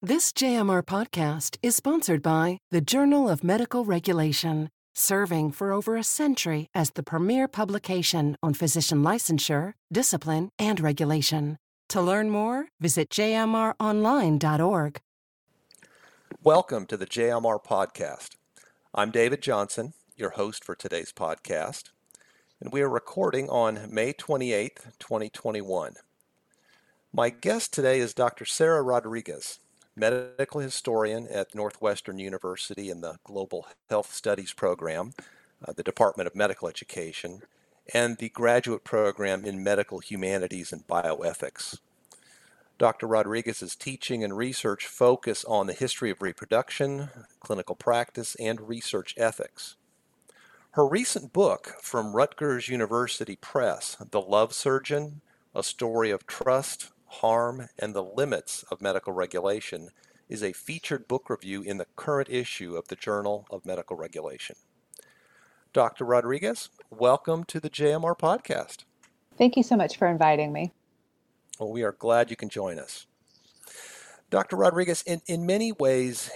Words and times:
This 0.00 0.30
JMR 0.30 0.84
podcast 0.84 1.56
is 1.60 1.74
sponsored 1.74 2.22
by 2.22 2.58
the 2.70 2.80
Journal 2.80 3.28
of 3.28 3.42
Medical 3.42 3.84
Regulation, 3.84 4.70
serving 4.94 5.50
for 5.50 5.72
over 5.72 5.96
a 5.96 6.04
century 6.04 6.68
as 6.72 6.92
the 6.92 7.02
premier 7.02 7.48
publication 7.48 8.36
on 8.40 8.54
physician 8.54 9.02
licensure, 9.02 9.72
discipline, 9.90 10.50
and 10.56 10.78
regulation. 10.78 11.58
To 11.88 12.00
learn 12.00 12.30
more, 12.30 12.68
visit 12.78 13.10
jmronline.org. 13.10 15.00
Welcome 16.44 16.86
to 16.86 16.96
the 16.96 17.06
JMR 17.06 17.60
podcast. 17.60 18.36
I'm 18.94 19.10
David 19.10 19.42
Johnson, 19.42 19.94
your 20.14 20.30
host 20.30 20.62
for 20.62 20.76
today's 20.76 21.12
podcast, 21.12 21.90
and 22.60 22.72
we 22.72 22.82
are 22.82 22.88
recording 22.88 23.50
on 23.50 23.92
May 23.92 24.12
28th, 24.12 24.96
2021. 25.00 25.94
My 27.12 27.30
guest 27.30 27.72
today 27.72 27.98
is 27.98 28.14
Dr. 28.14 28.44
Sarah 28.44 28.82
Rodriguez 28.82 29.58
medical 29.98 30.60
historian 30.60 31.26
at 31.28 31.54
Northwestern 31.54 32.18
University 32.18 32.88
in 32.88 33.00
the 33.00 33.18
Global 33.24 33.66
Health 33.90 34.14
Studies 34.14 34.52
program, 34.52 35.12
uh, 35.66 35.72
the 35.72 35.82
Department 35.82 36.26
of 36.26 36.36
Medical 36.36 36.68
Education, 36.68 37.42
and 37.92 38.18
the 38.18 38.28
graduate 38.28 38.84
program 38.84 39.44
in 39.44 39.64
Medical 39.64 39.98
Humanities 39.98 40.72
and 40.72 40.86
Bioethics. 40.86 41.78
Dr. 42.78 43.08
Rodriguez's 43.08 43.74
teaching 43.74 44.22
and 44.22 44.36
research 44.36 44.86
focus 44.86 45.44
on 45.44 45.66
the 45.66 45.72
history 45.72 46.10
of 46.10 46.22
reproduction, 46.22 47.08
clinical 47.40 47.74
practice, 47.74 48.36
and 48.36 48.68
research 48.68 49.14
ethics. 49.16 49.74
Her 50.72 50.86
recent 50.86 51.32
book 51.32 51.74
from 51.80 52.14
Rutgers 52.14 52.68
University 52.68 53.34
Press, 53.34 53.96
The 54.12 54.20
Love 54.20 54.52
Surgeon 54.52 55.22
A 55.56 55.64
Story 55.64 56.12
of 56.12 56.26
Trust, 56.26 56.92
Harm, 57.08 57.68
and 57.78 57.94
the 57.94 58.02
Limits 58.02 58.64
of 58.70 58.82
Medical 58.82 59.12
Regulation 59.12 59.88
is 60.28 60.42
a 60.42 60.52
featured 60.52 61.08
book 61.08 61.30
review 61.30 61.62
in 61.62 61.78
the 61.78 61.86
current 61.96 62.28
issue 62.28 62.76
of 62.76 62.88
the 62.88 62.96
Journal 62.96 63.46
of 63.50 63.64
Medical 63.64 63.96
Regulation. 63.96 64.56
Dr. 65.72 66.04
Rodriguez, 66.04 66.68
welcome 66.90 67.44
to 67.44 67.60
the 67.60 67.70
JMR 67.70 68.18
podcast. 68.18 68.84
Thank 69.38 69.56
you 69.56 69.62
so 69.62 69.76
much 69.76 69.96
for 69.96 70.06
inviting 70.06 70.52
me. 70.52 70.72
Well, 71.58 71.70
we 71.70 71.82
are 71.82 71.92
glad 71.92 72.30
you 72.30 72.36
can 72.36 72.50
join 72.50 72.78
us. 72.78 73.06
Dr. 74.30 74.56
Rodriguez, 74.56 75.02
in, 75.02 75.22
in 75.26 75.46
many 75.46 75.72
ways, 75.72 76.30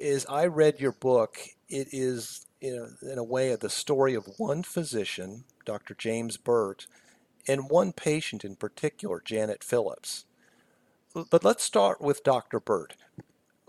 as 0.00 0.24
I 0.26 0.46
read 0.46 0.78
your 0.78 0.92
book, 0.92 1.38
it 1.68 1.88
is, 1.90 2.46
you 2.60 2.76
know, 2.76 3.10
in 3.10 3.18
a 3.18 3.24
way, 3.24 3.54
the 3.56 3.68
story 3.68 4.14
of 4.14 4.28
one 4.38 4.62
physician, 4.62 5.44
Dr. 5.64 5.94
James 5.94 6.36
Burt, 6.36 6.86
and 7.48 7.70
one 7.70 7.92
patient 7.92 8.44
in 8.44 8.56
particular, 8.56 9.22
Janet 9.24 9.62
Phillips. 9.62 10.24
But 11.30 11.44
let's 11.44 11.64
start 11.64 12.00
with 12.00 12.24
Dr. 12.24 12.60
Burt. 12.60 12.94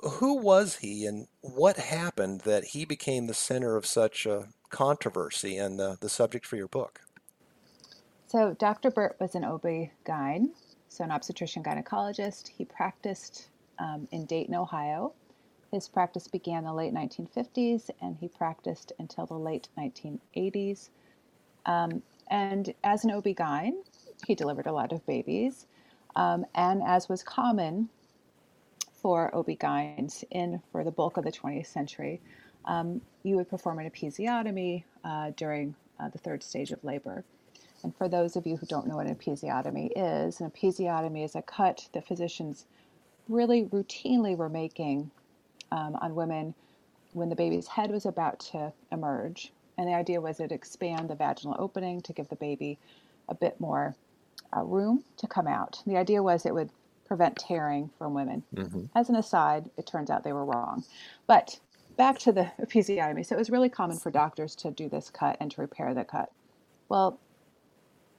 Who 0.01 0.35
was 0.35 0.77
he 0.77 1.05
and 1.05 1.27
what 1.41 1.77
happened 1.77 2.41
that 2.41 2.65
he 2.65 2.85
became 2.85 3.27
the 3.27 3.33
center 3.33 3.75
of 3.75 3.85
such 3.85 4.25
a 4.25 4.49
controversy 4.69 5.57
and 5.57 5.79
the, 5.79 5.97
the 5.99 6.09
subject 6.09 6.45
for 6.45 6.55
your 6.55 6.67
book? 6.67 7.01
So, 8.27 8.53
Dr. 8.59 8.91
Burt 8.91 9.15
was 9.19 9.35
an 9.35 9.45
OB-GYN, 9.45 10.49
so 10.89 11.03
an 11.03 11.11
obstetrician 11.11 11.63
gynecologist. 11.63 12.49
He 12.49 12.65
practiced 12.65 13.47
um, 13.79 14.07
in 14.11 14.25
Dayton, 14.25 14.53
Ohio. 14.53 15.13
His 15.71 15.87
practice 15.87 16.27
began 16.27 16.59
in 16.59 16.63
the 16.65 16.73
late 16.73 16.93
1950s 16.93 17.89
and 18.01 18.17
he 18.17 18.27
practiced 18.27 18.91
until 18.99 19.25
the 19.25 19.35
late 19.35 19.67
1980s. 19.77 20.89
Um, 21.65 22.01
and 22.29 22.73
as 22.83 23.03
an 23.03 23.11
OB-GYN, 23.11 23.73
he 24.25 24.35
delivered 24.35 24.67
a 24.67 24.71
lot 24.71 24.91
of 24.91 25.05
babies. 25.05 25.65
Um, 26.15 26.45
and 26.55 26.81
as 26.83 27.07
was 27.07 27.23
common 27.23 27.89
for 28.91 29.33
OB-GYNs 29.35 30.23
in 30.31 30.61
for 30.71 30.83
the 30.83 30.91
bulk 30.91 31.17
of 31.17 31.23
the 31.23 31.31
20th 31.31 31.67
century, 31.67 32.19
um, 32.65 33.01
you 33.23 33.35
would 33.35 33.49
perform 33.49 33.79
an 33.79 33.89
episiotomy 33.89 34.83
uh, 35.03 35.31
during 35.37 35.75
uh, 35.99 36.09
the 36.09 36.17
third 36.17 36.43
stage 36.43 36.71
of 36.71 36.83
labor. 36.83 37.23
And 37.83 37.95
for 37.95 38.09
those 38.09 38.35
of 38.35 38.47
you 38.47 38.57
who 38.57 38.65
don't 38.65 38.87
know 38.87 38.95
what 38.95 39.07
an 39.07 39.15
episiotomy 39.15 39.91
is, 39.95 40.41
an 40.41 40.49
episiotomy 40.49 41.23
is 41.23 41.35
a 41.35 41.41
cut 41.41 41.87
that 41.93 42.07
physicians 42.07 42.65
really 43.29 43.65
routinely 43.65 44.35
were 44.35 44.49
making 44.49 45.11
um, 45.71 45.95
on 46.01 46.15
women 46.15 46.55
when 47.13 47.29
the 47.29 47.35
baby's 47.35 47.67
head 47.67 47.91
was 47.91 48.05
about 48.05 48.39
to 48.39 48.73
emerge 48.91 49.51
and 49.77 49.87
the 49.87 49.93
idea 49.93 50.21
was 50.21 50.39
it 50.39 50.51
expand 50.51 51.09
the 51.09 51.15
vaginal 51.15 51.55
opening 51.59 52.01
to 52.01 52.13
give 52.13 52.29
the 52.29 52.35
baby 52.35 52.79
a 53.29 53.35
bit 53.35 53.59
more 53.59 53.95
uh, 54.55 54.63
room 54.63 55.03
to 55.17 55.27
come 55.27 55.47
out. 55.47 55.81
The 55.85 55.97
idea 55.97 56.23
was 56.23 56.45
it 56.45 56.53
would 56.53 56.69
prevent 57.05 57.37
tearing 57.37 57.89
from 57.97 58.13
women. 58.13 58.43
Mm-hmm. 58.53 58.85
As 58.95 59.09
an 59.09 59.15
aside, 59.15 59.69
it 59.77 59.85
turns 59.85 60.09
out 60.09 60.23
they 60.23 60.33
were 60.33 60.45
wrong. 60.45 60.83
But 61.25 61.59
back 61.95 62.19
to 62.19 62.31
the 62.31 62.51
episiotomy. 62.61 63.25
So 63.25 63.35
it 63.35 63.39
was 63.39 63.49
really 63.49 63.69
common 63.69 63.97
for 63.97 64.11
doctors 64.11 64.55
to 64.57 64.71
do 64.71 64.89
this 64.89 65.09
cut 65.09 65.37
and 65.39 65.51
to 65.51 65.61
repair 65.61 65.93
the 65.93 66.03
cut. 66.03 66.31
Well, 66.89 67.19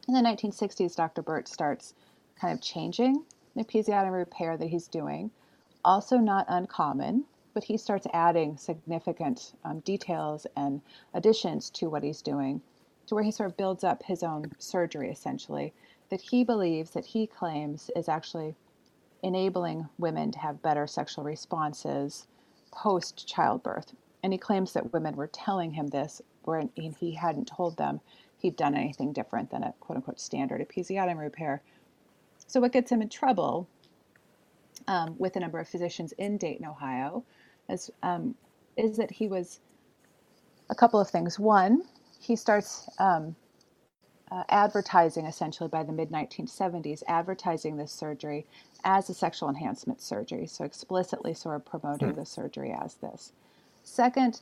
in 0.06 0.14
the 0.14 0.20
1960s, 0.20 0.96
Dr. 0.96 1.22
Burt 1.22 1.48
starts 1.48 1.94
kind 2.40 2.52
of 2.52 2.62
changing 2.62 3.24
the 3.54 3.64
episiotomy 3.64 4.12
repair 4.12 4.56
that 4.56 4.68
he's 4.68 4.88
doing. 4.88 5.30
Also, 5.84 6.16
not 6.16 6.46
uncommon 6.48 7.24
but 7.54 7.64
he 7.64 7.76
starts 7.76 8.06
adding 8.12 8.56
significant 8.56 9.52
um, 9.64 9.80
details 9.80 10.46
and 10.56 10.80
additions 11.14 11.70
to 11.70 11.88
what 11.88 12.02
he's 12.02 12.22
doing 12.22 12.60
to 13.06 13.14
where 13.14 13.24
he 13.24 13.30
sort 13.30 13.48
of 13.50 13.56
builds 13.56 13.84
up 13.84 14.02
his 14.02 14.22
own 14.22 14.50
surgery 14.58 15.10
essentially 15.10 15.72
that 16.10 16.20
he 16.20 16.44
believes 16.44 16.90
that 16.90 17.06
he 17.06 17.26
claims 17.26 17.90
is 17.96 18.08
actually 18.08 18.54
enabling 19.22 19.88
women 19.98 20.30
to 20.30 20.38
have 20.38 20.62
better 20.62 20.86
sexual 20.86 21.24
responses 21.24 22.26
post 22.70 23.26
childbirth 23.26 23.94
and 24.22 24.32
he 24.32 24.38
claims 24.38 24.72
that 24.72 24.92
women 24.92 25.16
were 25.16 25.28
telling 25.28 25.72
him 25.72 25.88
this 25.88 26.20
when 26.44 26.70
he 26.76 27.12
hadn't 27.12 27.46
told 27.46 27.76
them 27.76 28.00
he'd 28.38 28.56
done 28.56 28.74
anything 28.74 29.12
different 29.12 29.50
than 29.50 29.62
a 29.62 29.74
quote 29.80 29.96
unquote 29.96 30.20
standard 30.20 30.66
episiotomy 30.66 31.20
repair. 31.20 31.62
So 32.46 32.60
what 32.60 32.72
gets 32.72 32.90
him 32.90 33.02
in 33.02 33.08
trouble 33.08 33.68
um, 34.86 35.14
with 35.18 35.36
a 35.36 35.40
number 35.40 35.58
of 35.58 35.68
physicians 35.68 36.12
in 36.12 36.38
dayton 36.38 36.64
ohio 36.64 37.24
is, 37.68 37.90
um, 38.02 38.34
is 38.76 38.96
that 38.96 39.10
he 39.10 39.28
was 39.28 39.60
a 40.70 40.74
couple 40.74 41.00
of 41.00 41.08
things. 41.08 41.38
One, 41.38 41.82
he 42.20 42.36
starts 42.36 42.88
um, 42.98 43.34
uh, 44.30 44.44
advertising 44.48 45.24
essentially 45.24 45.68
by 45.68 45.82
the 45.82 45.92
mid 45.92 46.10
1970s, 46.10 47.02
advertising 47.08 47.76
this 47.76 47.92
surgery 47.92 48.46
as 48.84 49.08
a 49.08 49.14
sexual 49.14 49.48
enhancement 49.48 50.00
surgery, 50.00 50.46
so 50.46 50.64
explicitly 50.64 51.34
sort 51.34 51.56
of 51.56 51.64
promoting 51.64 52.10
hmm. 52.10 52.20
the 52.20 52.26
surgery 52.26 52.72
as 52.72 52.94
this. 52.94 53.32
Second, 53.82 54.40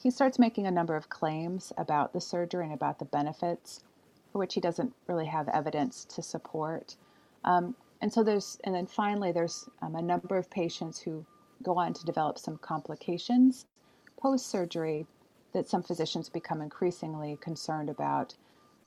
he 0.00 0.10
starts 0.10 0.38
making 0.38 0.66
a 0.66 0.70
number 0.70 0.96
of 0.96 1.08
claims 1.08 1.72
about 1.78 2.12
the 2.12 2.20
surgery 2.20 2.64
and 2.64 2.74
about 2.74 2.98
the 2.98 3.04
benefits, 3.04 3.84
for 4.32 4.38
which 4.38 4.54
he 4.54 4.60
doesn't 4.60 4.92
really 5.06 5.26
have 5.26 5.48
evidence 5.48 6.04
to 6.06 6.22
support. 6.22 6.96
Um, 7.44 7.76
and 8.00 8.12
so 8.12 8.24
there's, 8.24 8.58
and 8.64 8.74
then 8.74 8.86
finally, 8.86 9.30
there's 9.30 9.68
um, 9.80 9.94
a 9.94 10.02
number 10.02 10.36
of 10.36 10.50
patients 10.50 10.98
who 10.98 11.24
go 11.62 11.76
on 11.76 11.92
to 11.94 12.04
develop 12.04 12.38
some 12.38 12.56
complications 12.58 13.66
post 14.18 14.46
surgery 14.50 15.06
that 15.52 15.68
some 15.68 15.82
physicians 15.82 16.28
become 16.28 16.62
increasingly 16.62 17.36
concerned 17.40 17.90
about 17.90 18.34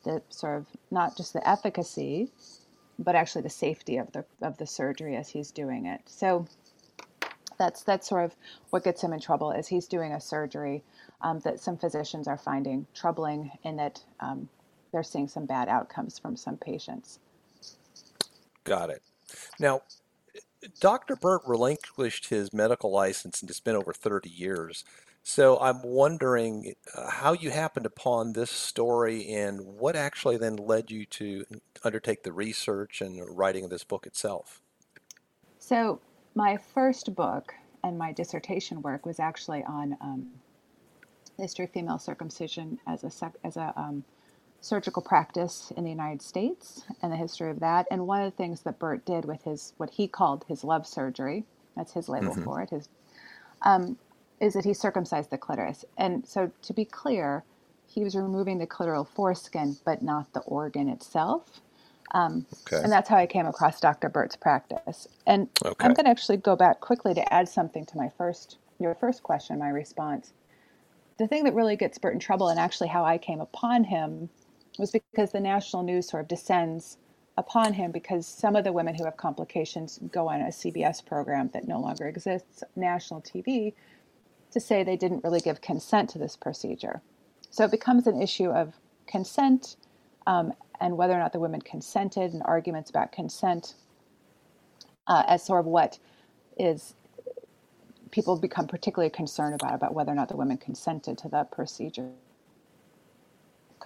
the 0.03 0.22
sort 0.30 0.58
of 0.58 0.68
not 0.91 1.18
just 1.18 1.34
the 1.34 1.47
efficacy 1.47 2.31
but 3.00 3.16
actually 3.16 3.41
the 3.41 3.50
safety 3.50 3.97
of 3.97 4.12
the 4.14 4.25
of 4.41 4.58
the 4.58 4.68
surgery 4.68 5.16
as 5.16 5.30
he's 5.30 5.52
doing 5.52 5.85
it. 5.85 6.02
So 6.06 6.46
that's 7.58 7.84
that's 7.84 8.08
sort 8.08 8.25
of 8.25 8.35
what 8.69 8.84
gets 8.84 9.02
him 9.02 9.14
in 9.14 9.19
trouble 9.19 9.52
is 9.52 9.68
he's 9.68 9.88
doing 9.88 10.14
a 10.14 10.22
surgery 10.22 10.84
um, 11.22 11.40
that 11.40 11.59
some 11.59 11.78
physicians 11.78 12.28
are 12.28 12.38
finding 12.38 12.85
troubling 12.94 13.52
in 13.64 13.78
that 13.78 14.03
um, 14.19 14.47
they're 14.91 15.03
seeing 15.03 15.28
some 15.28 15.46
bad 15.46 15.68
outcomes 15.68 16.19
from 16.19 16.35
some 16.38 16.58
patients. 16.58 17.19
Got 18.64 18.90
it. 18.90 19.02
Now 19.59 19.81
Dr. 20.80 21.16
Burt 21.16 21.42
relinquished 21.46 22.30
his 22.30 22.53
medical 22.53 22.91
license 22.91 23.41
and 23.41 23.50
it's 23.50 23.59
been 23.59 23.76
over 23.76 23.94
30 23.94 24.29
years. 24.29 24.84
So 25.23 25.59
I'm 25.59 25.82
wondering 25.82 26.76
uh, 26.96 27.09
how 27.09 27.34
you 27.34 27.50
happened 27.50 27.88
upon 27.88 28.34
this 28.34 28.52
story 28.52 29.28
and 29.34 29.59
what 29.62 29.96
actually 29.96 30.38
then 30.38 30.56
led 30.56 30.91
you 30.91 31.06
to 31.08 31.46
undertake 31.84 32.23
the 32.23 32.32
research 32.32 33.02
and 33.02 33.20
writing 33.35 33.64
of 33.64 33.72
this 33.72 33.84
book 33.84 34.06
itself. 34.06 34.62
So 35.58 36.00
my 36.35 36.58
first 36.58 37.16
book 37.16 37.56
and 37.84 37.97
my 37.97 38.12
dissertation 38.12 38.82
work 38.84 39.06
was 39.06 39.20
actually 39.20 39.64
on 39.64 39.97
um, 40.00 40.28
history 41.38 41.66
of 41.66 41.72
female 41.72 42.00
circumcision 42.00 42.79
as 42.88 43.03
a 43.03 43.32
as 43.44 43.58
a 43.58 43.73
um, 43.76 44.03
surgical 44.66 45.02
practice 45.03 45.72
in 45.78 45.84
the 45.84 45.91
United 45.91 46.23
States 46.23 46.85
and 47.03 47.12
the 47.12 47.16
history 47.16 47.52
of 47.52 47.59
that. 47.59 47.85
And 47.91 48.08
one 48.08 48.22
of 48.22 48.32
the 48.32 48.35
things 48.35 48.62
that 48.62 48.79
Burt 48.79 49.06
did 49.06 49.23
with 49.23 49.44
his 49.44 49.73
what 49.78 49.91
he 49.91 50.08
called 50.08 50.44
his 50.47 50.64
love 50.64 50.88
surgery, 50.88 51.46
that's 51.76 51.94
his 51.94 52.09
label 52.09 52.32
mm-hmm. 52.32 52.44
for 52.44 52.62
it, 52.64 52.72
his 52.72 52.90
um, 53.62 53.96
is 54.40 54.53
that 54.53 54.66
he 54.66 54.73
circumcised 54.73 55.29
the 55.29 55.38
clitoris. 55.38 55.85
And 55.97 56.28
so 56.28 56.52
to 56.64 56.73
be 56.73 56.84
clear, 56.84 57.44
he 57.85 58.03
was 58.03 58.16
removing 58.16 58.58
the 58.58 58.66
clitoral 58.66 59.08
foreskin, 59.08 59.78
but 59.85 60.02
not 60.02 60.34
the 60.34 60.41
organ 60.41 60.90
itself. 60.90 61.62
Um, 62.12 62.47
okay. 62.67 62.82
And 62.82 62.91
that's 62.91 63.08
how 63.08 63.17
I 63.17 63.28
came 63.28 63.46
across 63.46 63.79
Dr. 63.79 64.09
Burt's 64.09 64.35
practice. 64.35 65.08
And 65.28 65.47
okay. 65.64 65.76
I'm 65.79 65.94
going 65.94 66.06
to 66.06 66.09
actually 66.09 66.38
go 66.38 66.56
back 66.56 66.79
quickly 66.79 67.14
to 67.14 67.34
add 67.34 67.47
something 67.47 67.85
to 67.85 67.97
my 67.97 68.09
first, 68.17 68.58
your 68.79 68.96
first 68.96 69.22
question, 69.22 69.59
my 69.59 69.70
response. 69.70 70.34
The 71.17 71.28
thing 71.28 71.44
that 71.44 71.53
really 71.53 71.76
gets 71.76 72.00
Burt 72.00 72.14
in 72.14 72.20
trouble, 72.20 72.50
and 72.50 72.59
actually 72.59 72.90
how 72.90 73.06
I 73.06 73.17
came 73.17 73.41
upon 73.41 73.85
him, 73.85 74.29
was 74.78 74.92
because 74.92 75.32
the 75.32 75.40
national 75.40 75.84
news 75.84 76.10
sort 76.10 76.22
of 76.22 76.28
descends 76.28 76.98
upon 77.38 77.74
him 77.74 77.92
because 77.92 78.26
some 78.26 78.56
of 78.56 78.64
the 78.64 78.72
women 78.72 78.96
who 78.96 79.04
have 79.04 79.18
complications 79.18 80.00
go 80.12 80.30
on 80.30 80.42
a 80.42 80.46
CBS 80.46 81.06
program 81.06 81.50
that 81.54 81.68
no 81.68 81.80
longer 81.80 82.08
exists, 82.08 82.64
national 82.76 83.22
TV, 83.22 83.74
to 84.52 84.60
say 84.60 84.84
they 84.84 84.96
didn't 84.96 85.24
really 85.24 85.42
give 85.42 85.60
consent 85.62 86.10
to 86.10 86.18
this 86.18 86.38
procedure. 86.38 87.02
So 87.50 87.66
it 87.66 87.72
becomes 87.72 88.08
an 88.08 88.22
issue 88.22 88.50
of 88.50 88.74
consent 89.08 89.76
um, 90.28 90.54
and 90.80 90.98
whether 90.98 91.14
or 91.14 91.20
not 91.20 91.34
the 91.34 91.40
women 91.40 91.62
consented 91.62 92.34
and 92.34 92.42
arguments 92.46 92.90
about 92.90 93.12
consent 93.12 93.76
uh, 95.08 95.24
as 95.28 95.46
sort 95.46 95.60
of 95.60 95.66
what 95.66 96.00
is 96.58 96.96
people 98.12 98.38
become 98.38 98.66
particularly 98.66 99.10
concerned 99.10 99.54
about 99.54 99.74
about 99.74 99.94
whether 99.94 100.12
or 100.12 100.16
not 100.16 100.30
the 100.30 100.38
women 100.38 100.58
consented 100.58 101.18
to 101.18 101.28
the 101.28 101.44
procedure 101.52 102.10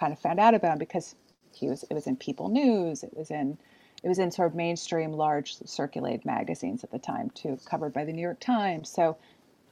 kind 0.00 0.12
of 0.12 0.18
found 0.18 0.40
out 0.40 0.54
about 0.54 0.72
him 0.72 0.78
because 0.78 1.14
he 1.52 1.68
was 1.68 1.84
it 1.90 1.94
was 1.94 2.06
in 2.06 2.16
people 2.16 2.48
news 2.48 3.02
it 3.02 3.14
was 3.16 3.30
in 3.30 3.58
it 4.02 4.08
was 4.08 4.18
in 4.18 4.30
sort 4.30 4.48
of 4.48 4.54
mainstream 4.54 5.12
large 5.12 5.56
circulated 5.66 6.24
magazines 6.24 6.82
at 6.82 6.90
the 6.90 6.98
time 6.98 7.30
too 7.30 7.58
covered 7.66 7.92
by 7.92 8.04
the 8.04 8.12
new 8.12 8.22
york 8.22 8.40
times 8.40 8.88
so 8.88 9.16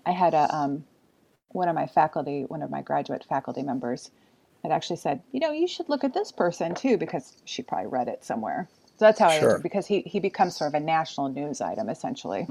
i 0.07 0.11
had 0.11 0.35
a 0.35 0.55
um, 0.55 0.85
one 1.49 1.69
of 1.69 1.75
my 1.75 1.87
faculty 1.87 2.45
one 2.45 2.63
of 2.63 2.71
my 2.71 2.83
graduate 2.83 3.25
faculty 3.29 3.63
members 3.63 4.11
had 4.63 4.73
actually 4.73 4.97
said, 4.97 5.23
you 5.33 5.41
know, 5.41 5.53
you 5.53 5.69
should 5.69 5.89
look 5.89 6.05
at 6.05 6.15
this 6.15 6.33
person 6.33 6.75
too, 6.75 6.97
because 6.97 7.37
she 7.45 7.63
probably 7.63 7.87
read 7.87 8.09
it 8.09 8.25
somewhere. 8.25 8.69
So 8.99 9.05
that's 9.05 9.19
how 9.19 9.31
sure. 9.31 9.59
I 9.59 9.63
because 9.63 9.87
he, 9.87 10.01
he 10.03 10.19
becomes 10.19 10.57
sort 10.57 10.75
of 10.75 10.75
a 10.75 10.85
national 10.85 11.29
news 11.29 11.61
item 11.61 11.89
essentially. 11.89 12.47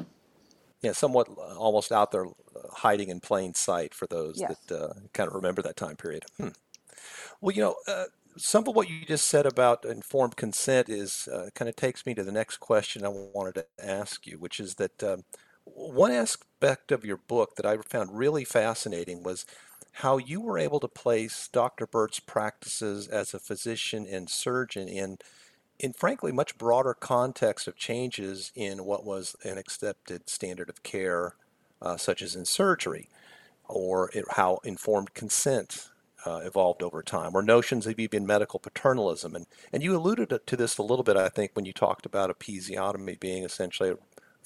Yeah, 0.82 0.92
somewhat 0.92 1.28
uh, 1.30 1.58
almost 1.58 1.92
out 1.92 2.12
there 2.12 2.28
uh, 2.28 2.30
hiding 2.72 3.10
in 3.10 3.20
plain 3.20 3.56
sight 3.56 3.94
for 3.94 4.06
those 4.08 4.40
yes. 4.40 4.56
that 4.68 4.80
uh, 4.80 4.94
kind 5.12 5.28
of 5.28 5.34
remember 5.34 5.62
that 5.64 5.76
time 5.76 5.96
period. 5.96 6.24
Hmm. 6.38 6.50
Well, 7.42 7.56
you 7.56 7.62
know, 7.62 7.76
uh, 7.88 8.06
some 8.38 8.68
of 8.68 8.76
what 8.76 8.90
you 8.90 9.06
just 9.06 9.28
said 9.28 9.46
about 9.46 9.86
informed 9.86 10.36
consent 10.36 10.90
is 10.90 11.28
uh, 11.28 11.50
kind 11.56 11.68
of 11.70 11.76
takes 11.76 12.06
me 12.06 12.14
to 12.14 12.24
the 12.24 12.32
next 12.32 12.58
question 12.58 13.06
I 13.06 13.10
wanted 13.10 13.56
to 13.56 13.66
ask 13.84 14.28
you, 14.28 14.38
which 14.38 14.60
is 14.60 14.76
that 14.76 15.04
um, 15.04 15.24
one 15.66 16.12
aspect 16.12 16.92
of 16.92 17.06
your 17.06 17.18
book 17.18 17.56
that 17.56 17.66
I 17.66 17.78
found 17.78 18.18
really 18.18 18.46
fascinating 18.46 19.24
was 19.24 19.46
how 19.94 20.18
you 20.18 20.40
were 20.40 20.60
able 20.60 20.80
to 20.80 20.88
place 20.88 21.50
Dr. 21.52 21.88
Burt's 21.88 22.20
practices 22.20 23.08
as 23.08 23.34
a 23.34 23.40
physician 23.40 24.06
and 24.10 24.30
surgeon 24.30 24.88
in, 24.88 25.18
in 25.80 25.94
frankly, 25.94 26.32
much 26.32 26.58
broader 26.58 26.94
context 26.94 27.68
of 27.68 27.76
changes 27.76 28.52
in 28.56 28.86
what 28.86 29.04
was 29.04 29.36
an 29.44 29.58
accepted 29.58 30.30
standard 30.30 30.70
of 30.70 30.84
care, 30.84 31.34
uh, 31.82 31.98
such 31.98 32.22
as 32.22 32.36
in 32.36 32.46
surgery, 32.46 33.10
or 33.68 34.12
it, 34.14 34.26
how 34.32 34.60
informed 34.64 35.14
consent 35.16 35.90
uh, 36.26 36.42
evolved 36.44 36.82
over 36.82 37.04
time, 37.04 37.36
or 37.36 37.42
notions 37.42 37.86
of 37.86 38.00
even 38.00 38.26
medical 38.26 38.60
paternalism. 38.60 39.36
And, 39.36 39.46
and 39.72 39.84
you 39.84 39.96
alluded 39.96 40.40
to 40.46 40.56
this 40.56 40.78
a 40.78 40.84
little 40.84 41.04
bit, 41.04 41.18
I 41.18 41.30
think, 41.30 41.52
when 41.54 41.66
you 41.66 41.74
talked 41.74 42.06
about 42.06 42.38
episiotomy 42.38 43.20
being 43.20 43.44
essentially 43.44 43.92
a 43.92 43.98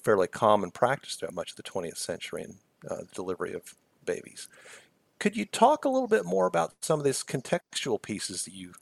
fairly 0.01 0.27
common 0.27 0.71
practice 0.71 1.15
throughout 1.15 1.33
much 1.33 1.51
of 1.51 1.57
the 1.57 1.63
20th 1.63 1.97
century 1.97 2.43
in 2.43 2.55
uh, 2.89 3.03
delivery 3.13 3.53
of 3.53 3.75
babies. 4.05 4.47
Could 5.19 5.37
you 5.37 5.45
talk 5.45 5.85
a 5.85 5.89
little 5.89 6.07
bit 6.07 6.25
more 6.25 6.47
about 6.47 6.73
some 6.81 6.99
of 6.99 7.05
these 7.05 7.23
contextual 7.23 8.01
pieces 8.01 8.43
that 8.45 8.53
you 8.53 8.73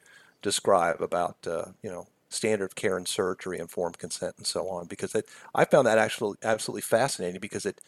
describe 0.42 1.02
about, 1.02 1.36
uh, 1.46 1.66
you 1.84 1.90
know, 1.90 2.08
standard 2.30 2.66
of 2.66 2.76
care 2.76 2.96
and 2.96 3.08
surgery, 3.08 3.60
informed 3.60 3.98
consent, 3.98 4.36
and 4.38 4.48
so 4.48 4.70
on? 4.70 4.88
Because 4.88 5.14
it, 5.16 5.28
I 5.54 5.66
found 5.66 5.86
that 5.86 5.98
actually 5.98 6.38
absolutely 6.44 6.82
fascinating 6.82 7.42
because 7.42 7.66
it 7.66 7.82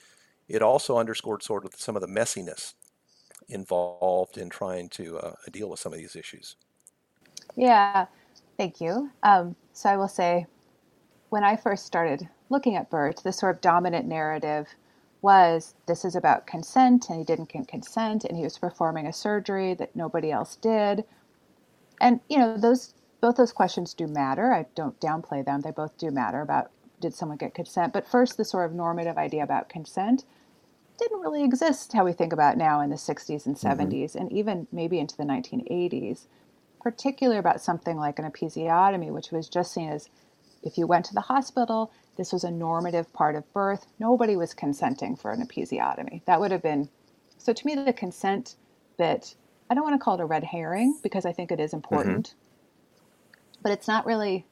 it 0.50 0.62
also 0.62 0.98
underscored 0.98 1.44
sort 1.44 1.64
of 1.64 1.76
some 1.76 1.96
of 1.96 2.02
the 2.02 2.10
messiness 2.10 2.74
involved 3.52 4.38
in 4.38 4.50
trying 4.50 4.90
to 4.90 5.18
uh, 5.20 5.34
deal 5.52 5.70
with 5.70 5.80
some 5.80 5.94
of 5.94 6.00
these 6.00 6.16
issues. 6.16 6.56
Yeah, 7.56 8.06
thank 8.58 8.82
you. 8.82 9.12
Um, 9.24 9.56
so 9.74 9.90
I 9.90 9.98
will 9.98 10.08
say, 10.08 10.46
when 11.30 11.44
I 11.44 11.56
first 11.56 11.86
started 11.86 12.28
looking 12.50 12.76
at 12.76 12.90
Burt, 12.90 13.22
the 13.24 13.32
sort 13.32 13.56
of 13.56 13.62
dominant 13.62 14.08
narrative 14.08 14.68
was 15.22 15.76
this 15.86 16.04
is 16.04 16.16
about 16.16 16.48
consent 16.48 17.10
and 17.10 17.20
he 17.20 17.24
didn't 17.24 17.50
get 17.50 17.68
consent 17.68 18.24
and 18.26 18.36
he 18.36 18.44
was 18.44 18.58
performing 18.58 19.06
a 19.06 19.14
surgery 19.14 19.74
that 19.76 19.96
nobody 19.96 20.32
else 20.32 20.56
did. 20.56 21.04
And 22.00 22.20
you 22.28 22.40
know 22.40 22.58
those 22.58 22.94
both 23.22 23.36
those 23.36 23.54
questions 23.54 23.94
do 23.94 24.08
matter. 24.08 24.52
I 24.52 24.66
don't 24.76 25.00
downplay 25.00 25.46
them. 25.46 25.62
They 25.62 25.72
both 25.72 25.96
do 25.98 26.10
matter 26.10 26.42
about 26.42 26.72
did 27.00 27.14
someone 27.14 27.38
get 27.38 27.54
consent? 27.54 27.94
But 27.94 28.08
first 28.08 28.38
the 28.38 28.46
sort 28.46 28.66
of 28.66 28.76
normative 28.76 29.18
idea 29.18 29.44
about 29.44 29.70
consent 29.70 30.26
didn't 31.02 31.22
really 31.22 31.44
exist 31.44 31.94
how 31.94 32.06
we 32.06 32.14
think 32.14 32.32
about 32.32 32.58
now 32.58 32.80
in 32.82 32.90
the 32.90 32.96
60s 32.96 33.46
and 33.46 33.56
70s 33.56 33.90
mm-hmm. 33.90 34.18
and 34.20 34.32
even 34.32 34.68
maybe 34.72 35.00
into 35.00 35.18
the 35.18 35.24
1980s 35.24 36.26
particularly 36.82 37.38
about 37.38 37.62
something 37.62 37.98
like 37.98 38.18
an 38.20 38.30
episiotomy 38.30 39.12
which 39.12 39.32
was 39.32 39.50
just 39.50 39.74
seen 39.74 39.90
as 39.90 40.10
if 40.64 40.78
you 40.78 40.88
went 40.88 41.06
to 41.06 41.14
the 41.14 41.22
hospital 41.22 41.92
this 42.18 42.34
was 42.34 42.44
a 42.44 42.52
normative 42.52 43.12
part 43.14 43.36
of 43.36 43.52
birth. 43.54 43.88
Nobody 44.00 44.36
was 44.36 44.54
consenting 44.54 45.16
for 45.16 45.32
an 45.32 45.46
episiotomy. 45.46 46.24
That 46.26 46.40
would 46.40 46.52
have 46.52 46.62
been 46.62 46.90
so 47.38 47.54
to 47.54 47.66
me 47.66 47.76
the 47.76 47.94
consent 47.94 48.56
bit. 48.98 49.36
I 49.70 49.74
don't 49.74 49.84
want 49.84 50.00
to 50.00 50.04
call 50.04 50.16
it 50.16 50.22
a 50.22 50.26
red 50.26 50.44
herring 50.44 51.00
because 51.02 51.26
I 51.26 51.32
think 51.32 51.52
it 51.52 51.60
is 51.60 51.74
important, 51.74 52.28
mm-hmm. 52.28 53.62
but 53.64 53.72
it's 53.72 53.88
not 53.88 54.06
really 54.06 54.46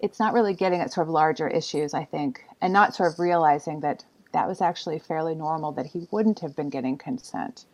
it's 0.00 0.20
not 0.20 0.34
really 0.34 0.54
getting 0.54 0.80
at 0.80 0.92
sort 0.92 1.06
of 1.06 1.12
larger 1.12 1.48
issues, 1.48 1.94
I 1.94 2.04
think, 2.04 2.44
and 2.60 2.72
not 2.72 2.94
sort 2.94 3.12
of 3.12 3.18
realizing 3.18 3.80
that 3.80 4.04
that 4.34 4.48
was 4.48 4.60
actually 4.60 4.98
fairly 4.98 5.34
normal 5.34 5.72
that 5.72 5.86
he 5.86 6.08
wouldn't 6.10 6.40
have 6.40 6.54
been 6.54 6.68
getting 6.68 6.98
consent. 6.98 7.64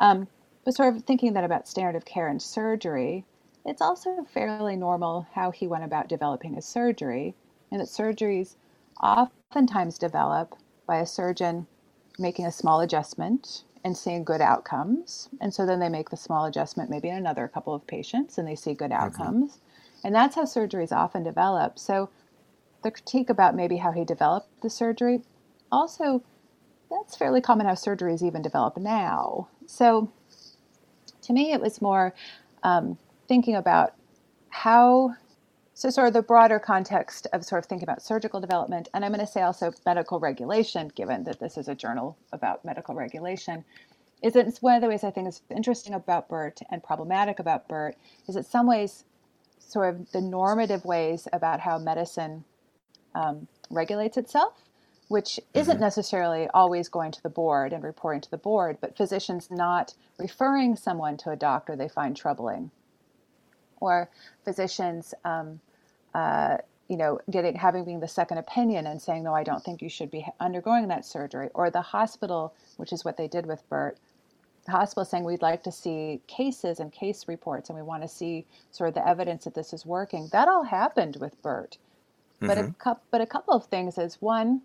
Um, 0.00 0.26
but 0.64 0.74
sort 0.74 0.94
of 0.94 1.04
thinking 1.04 1.32
that 1.32 1.44
about 1.44 1.68
standard 1.68 1.96
of 1.96 2.04
care 2.04 2.28
and 2.28 2.42
surgery, 2.42 3.24
it's 3.64 3.80
also 3.80 4.26
fairly 4.34 4.76
normal 4.76 5.28
how 5.32 5.52
he 5.52 5.66
went 5.66 5.84
about 5.84 6.08
developing 6.08 6.54
his 6.54 6.66
surgery 6.66 7.34
and 7.70 7.80
that 7.80 7.86
surgeries 7.86 8.56
oftentimes 9.00 9.96
develop 9.96 10.56
by 10.86 10.98
a 10.98 11.06
surgeon 11.06 11.66
making 12.18 12.46
a 12.46 12.52
small 12.52 12.80
adjustment 12.80 13.62
and 13.84 13.96
seeing 13.96 14.24
good 14.24 14.40
outcomes. 14.40 15.28
And 15.40 15.54
so 15.54 15.64
then 15.64 15.78
they 15.78 15.88
make 15.88 16.10
the 16.10 16.16
small 16.16 16.44
adjustment 16.46 16.90
maybe 16.90 17.08
in 17.08 17.16
another 17.16 17.48
couple 17.48 17.74
of 17.74 17.86
patients 17.86 18.38
and 18.38 18.46
they 18.46 18.56
see 18.56 18.74
good 18.74 18.90
mm-hmm. 18.90 19.04
outcomes. 19.04 19.52
Mm-hmm. 19.52 20.06
And 20.06 20.14
that's 20.14 20.34
how 20.34 20.44
surgeries 20.44 20.92
often 20.92 21.22
develop. 21.22 21.78
So 21.78 22.10
the 22.82 22.90
critique 22.90 23.30
about 23.30 23.54
maybe 23.54 23.76
how 23.76 23.92
he 23.92 24.04
developed 24.04 24.62
the 24.62 24.70
surgery, 24.70 25.22
also, 25.72 26.22
that's 26.90 27.16
fairly 27.16 27.40
common 27.40 27.66
how 27.66 27.72
surgeries 27.72 28.22
even 28.22 28.42
develop 28.42 28.76
now. 28.76 29.48
So 29.66 30.12
to 31.22 31.32
me, 31.32 31.52
it 31.52 31.60
was 31.60 31.82
more 31.82 32.14
um, 32.62 32.98
thinking 33.28 33.56
about 33.56 33.94
how 34.50 35.14
so, 35.74 35.88
sort 35.88 36.08
of 36.08 36.12
the 36.12 36.22
broader 36.22 36.58
context 36.58 37.26
of 37.32 37.44
sort 37.44 37.64
of 37.64 37.68
thinking 37.68 37.88
about 37.88 38.02
surgical 38.02 38.40
development, 38.40 38.88
and 38.92 39.04
I'm 39.04 39.12
going 39.12 39.24
to 39.24 39.32
say 39.32 39.40
also 39.40 39.72
medical 39.86 40.20
regulation, 40.20 40.92
given 40.94 41.24
that 41.24 41.40
this 41.40 41.56
is 41.56 41.66
a 41.66 41.74
journal 41.74 42.16
about 42.32 42.64
medical 42.64 42.94
regulation, 42.94 43.64
is 44.22 44.34
that 44.34 44.54
one 44.60 44.76
of 44.76 44.82
the 44.82 44.88
ways 44.88 45.02
I 45.02 45.10
think 45.10 45.28
is 45.28 45.40
interesting 45.50 45.94
about 45.94 46.28
Burt 46.28 46.60
and 46.70 46.84
problematic 46.84 47.38
about 47.38 47.68
Burt 47.68 47.96
is 48.28 48.34
that 48.34 48.44
some 48.44 48.66
ways, 48.66 49.04
sort 49.58 49.94
of 49.94 50.12
the 50.12 50.20
normative 50.20 50.84
ways 50.84 51.26
about 51.32 51.58
how 51.60 51.78
medicine 51.78 52.44
um, 53.14 53.48
regulates 53.70 54.18
itself, 54.18 54.52
which 55.12 55.38
isn't 55.52 55.74
mm-hmm. 55.74 55.82
necessarily 55.82 56.48
always 56.54 56.88
going 56.88 57.12
to 57.12 57.22
the 57.22 57.28
board 57.28 57.74
and 57.74 57.84
reporting 57.84 58.22
to 58.22 58.30
the 58.30 58.38
board, 58.38 58.78
but 58.80 58.96
physicians 58.96 59.50
not 59.50 59.92
referring 60.18 60.74
someone 60.74 61.18
to 61.18 61.30
a 61.30 61.36
doctor 61.36 61.76
they 61.76 61.86
find 61.86 62.16
troubling, 62.16 62.70
or 63.78 64.08
physicians. 64.42 65.12
Um, 65.24 65.60
uh, 66.14 66.56
you 66.88 66.96
know, 66.96 67.18
getting 67.30 67.54
having 67.54 67.84
being 67.84 68.00
the 68.00 68.08
second 68.08 68.38
opinion 68.38 68.86
and 68.86 69.00
saying, 69.00 69.22
no, 69.22 69.34
I 69.34 69.44
don't 69.44 69.62
think 69.62 69.80
you 69.80 69.88
should 69.88 70.10
be 70.10 70.26
undergoing 70.40 70.88
that 70.88 71.04
surgery, 71.04 71.48
or 71.54 71.70
the 71.70 71.80
hospital, 71.80 72.54
which 72.76 72.92
is 72.92 73.04
what 73.04 73.16
they 73.16 73.28
did 73.28 73.46
with 73.46 73.66
Burt, 73.68 73.98
the 74.64 74.72
hospital 74.72 75.04
saying 75.04 75.24
we'd 75.24 75.42
like 75.42 75.62
to 75.64 75.72
see 75.72 76.20
cases 76.26 76.80
and 76.80 76.90
case 76.90 77.28
reports, 77.28 77.68
and 77.68 77.76
we 77.76 77.82
want 77.82 78.02
to 78.02 78.08
see 78.08 78.46
sort 78.70 78.88
of 78.88 78.94
the 78.94 79.06
evidence 79.06 79.44
that 79.44 79.54
this 79.54 79.72
is 79.72 79.84
working. 79.84 80.28
That 80.32 80.48
all 80.48 80.64
happened 80.64 81.16
with 81.20 81.40
Burt, 81.42 81.76
mm-hmm. 82.36 82.46
but 82.46 82.58
a 82.58 82.62
mm-hmm. 82.62 82.92
but 83.10 83.20
a 83.20 83.26
couple 83.26 83.54
of 83.54 83.66
things 83.66 83.98
is 83.98 84.20
one, 84.20 84.62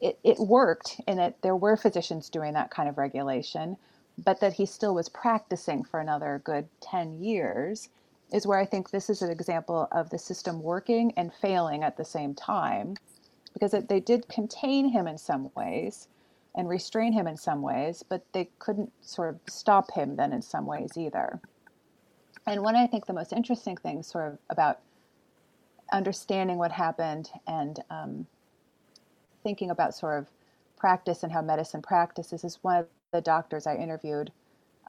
it, 0.00 0.18
it, 0.22 0.38
worked 0.38 1.00
in 1.06 1.16
that 1.18 1.42
there 1.42 1.56
were 1.56 1.76
physicians 1.76 2.30
doing 2.30 2.54
that 2.54 2.70
kind 2.70 2.88
of 2.88 2.96
regulation, 2.98 3.76
but 4.24 4.40
that 4.40 4.54
he 4.54 4.66
still 4.66 4.94
was 4.94 5.08
practicing 5.08 5.84
for 5.84 6.00
another 6.00 6.40
good 6.44 6.68
ten 6.80 7.22
years 7.22 7.88
is 8.32 8.46
where 8.46 8.58
I 8.58 8.64
think 8.64 8.90
this 8.90 9.10
is 9.10 9.22
an 9.22 9.30
example 9.30 9.88
of 9.92 10.10
the 10.10 10.18
system 10.18 10.62
working 10.62 11.12
and 11.16 11.32
failing 11.32 11.82
at 11.82 11.96
the 11.96 12.04
same 12.04 12.34
time 12.34 12.96
because 13.52 13.74
it, 13.74 13.88
they 13.88 14.00
did 14.00 14.28
contain 14.28 14.88
him 14.88 15.06
in 15.06 15.18
some 15.18 15.50
ways 15.54 16.08
and 16.56 16.68
restrain 16.68 17.12
him 17.12 17.26
in 17.26 17.36
some 17.36 17.62
ways, 17.62 18.02
but 18.08 18.24
they 18.32 18.48
couldn't 18.58 18.92
sort 19.02 19.28
of 19.28 19.40
stop 19.48 19.92
him 19.92 20.16
then 20.16 20.32
in 20.32 20.42
some 20.42 20.66
ways 20.66 20.96
either. 20.96 21.40
And 22.46 22.62
one 22.62 22.76
I 22.76 22.86
think 22.86 23.06
the 23.06 23.12
most 23.12 23.32
interesting 23.32 23.76
thing 23.76 24.02
sort 24.02 24.32
of 24.32 24.38
about 24.50 24.80
understanding 25.92 26.58
what 26.58 26.72
happened 26.72 27.30
and 27.46 27.80
um, 27.90 28.26
thinking 29.44 29.70
about 29.70 29.94
sort 29.94 30.18
of 30.18 30.26
practice 30.76 31.22
and 31.22 31.32
how 31.32 31.40
medicine 31.40 31.82
practices 31.82 32.42
is 32.42 32.58
one 32.62 32.78
of 32.78 32.86
the 33.12 33.20
doctors 33.20 33.66
I 33.66 33.76
interviewed, 33.76 34.32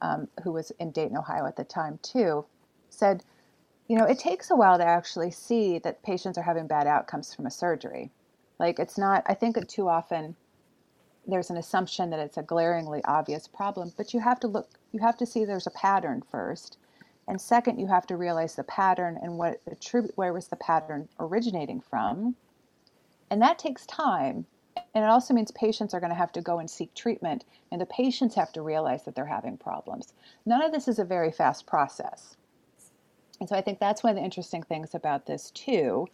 um, 0.02 0.26
who 0.42 0.50
was 0.50 0.72
in 0.80 0.90
Dayton, 0.90 1.16
Ohio 1.16 1.46
at 1.46 1.56
the 1.56 1.64
time 1.64 2.00
too, 2.02 2.44
said, 2.90 3.22
you 3.88 3.96
know, 3.96 4.04
it 4.04 4.18
takes 4.18 4.50
a 4.50 4.56
while 4.56 4.78
to 4.78 4.84
actually 4.84 5.30
see 5.30 5.78
that 5.78 6.02
patients 6.02 6.36
are 6.36 6.42
having 6.42 6.66
bad 6.66 6.88
outcomes 6.88 7.32
from 7.32 7.46
a 7.46 7.50
surgery. 7.50 8.10
Like 8.58 8.80
it's 8.80 8.98
not, 8.98 9.22
I 9.26 9.34
think 9.34 9.64
too 9.68 9.88
often 9.88 10.34
there's 11.26 11.50
an 11.50 11.56
assumption 11.56 12.10
that 12.10 12.20
it's 12.20 12.36
a 12.36 12.42
glaringly 12.42 13.00
obvious 13.04 13.46
problem, 13.46 13.92
but 13.96 14.12
you 14.12 14.20
have 14.20 14.40
to 14.40 14.48
look, 14.48 14.70
you 14.92 15.00
have 15.00 15.16
to 15.18 15.26
see 15.26 15.44
there's 15.44 15.66
a 15.66 15.70
pattern 15.70 16.22
first. 16.30 16.78
And 17.28 17.40
second, 17.40 17.78
you 17.78 17.88
have 17.88 18.06
to 18.06 18.16
realize 18.16 18.54
the 18.54 18.64
pattern 18.64 19.18
and 19.20 19.36
what 19.36 19.60
attribute, 19.66 20.16
where 20.16 20.32
was 20.32 20.46
the 20.48 20.56
pattern 20.56 21.08
originating 21.18 21.80
from. 21.80 22.36
And 23.30 23.42
that 23.42 23.58
takes 23.58 23.86
time. 23.86 24.46
And 24.94 25.04
it 25.04 25.10
also 25.10 25.34
means 25.34 25.50
patients 25.52 25.94
are 25.94 26.00
going 26.00 26.10
to 26.10 26.16
have 26.16 26.32
to 26.32 26.40
go 26.40 26.58
and 26.58 26.70
seek 26.70 26.94
treatment, 26.94 27.44
and 27.72 27.80
the 27.80 27.86
patients 27.86 28.34
have 28.34 28.52
to 28.52 28.62
realize 28.62 29.04
that 29.04 29.14
they're 29.14 29.26
having 29.26 29.56
problems. 29.56 30.12
None 30.44 30.62
of 30.62 30.72
this 30.72 30.88
is 30.88 30.98
a 30.98 31.04
very 31.04 31.32
fast 31.32 31.66
process. 31.66 32.36
And 33.40 33.48
so 33.48 33.56
I 33.56 33.60
think 33.60 33.78
that's 33.78 34.02
one 34.02 34.10
of 34.10 34.16
the 34.16 34.24
interesting 34.24 34.62
things 34.62 34.94
about 34.94 35.26
this 35.26 35.50
too, 35.50 36.08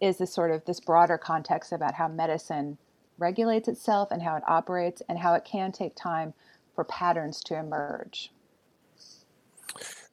is 0.00 0.18
this 0.18 0.32
sort 0.32 0.50
of 0.50 0.64
this 0.64 0.80
broader 0.80 1.18
context 1.18 1.72
about 1.72 1.94
how 1.94 2.08
medicine 2.08 2.78
regulates 3.18 3.68
itself 3.68 4.10
and 4.10 4.22
how 4.22 4.36
it 4.36 4.42
operates 4.46 5.02
and 5.08 5.18
how 5.18 5.34
it 5.34 5.44
can 5.44 5.70
take 5.70 5.94
time 5.94 6.34
for 6.74 6.84
patterns 6.84 7.40
to 7.44 7.56
emerge. 7.56 8.32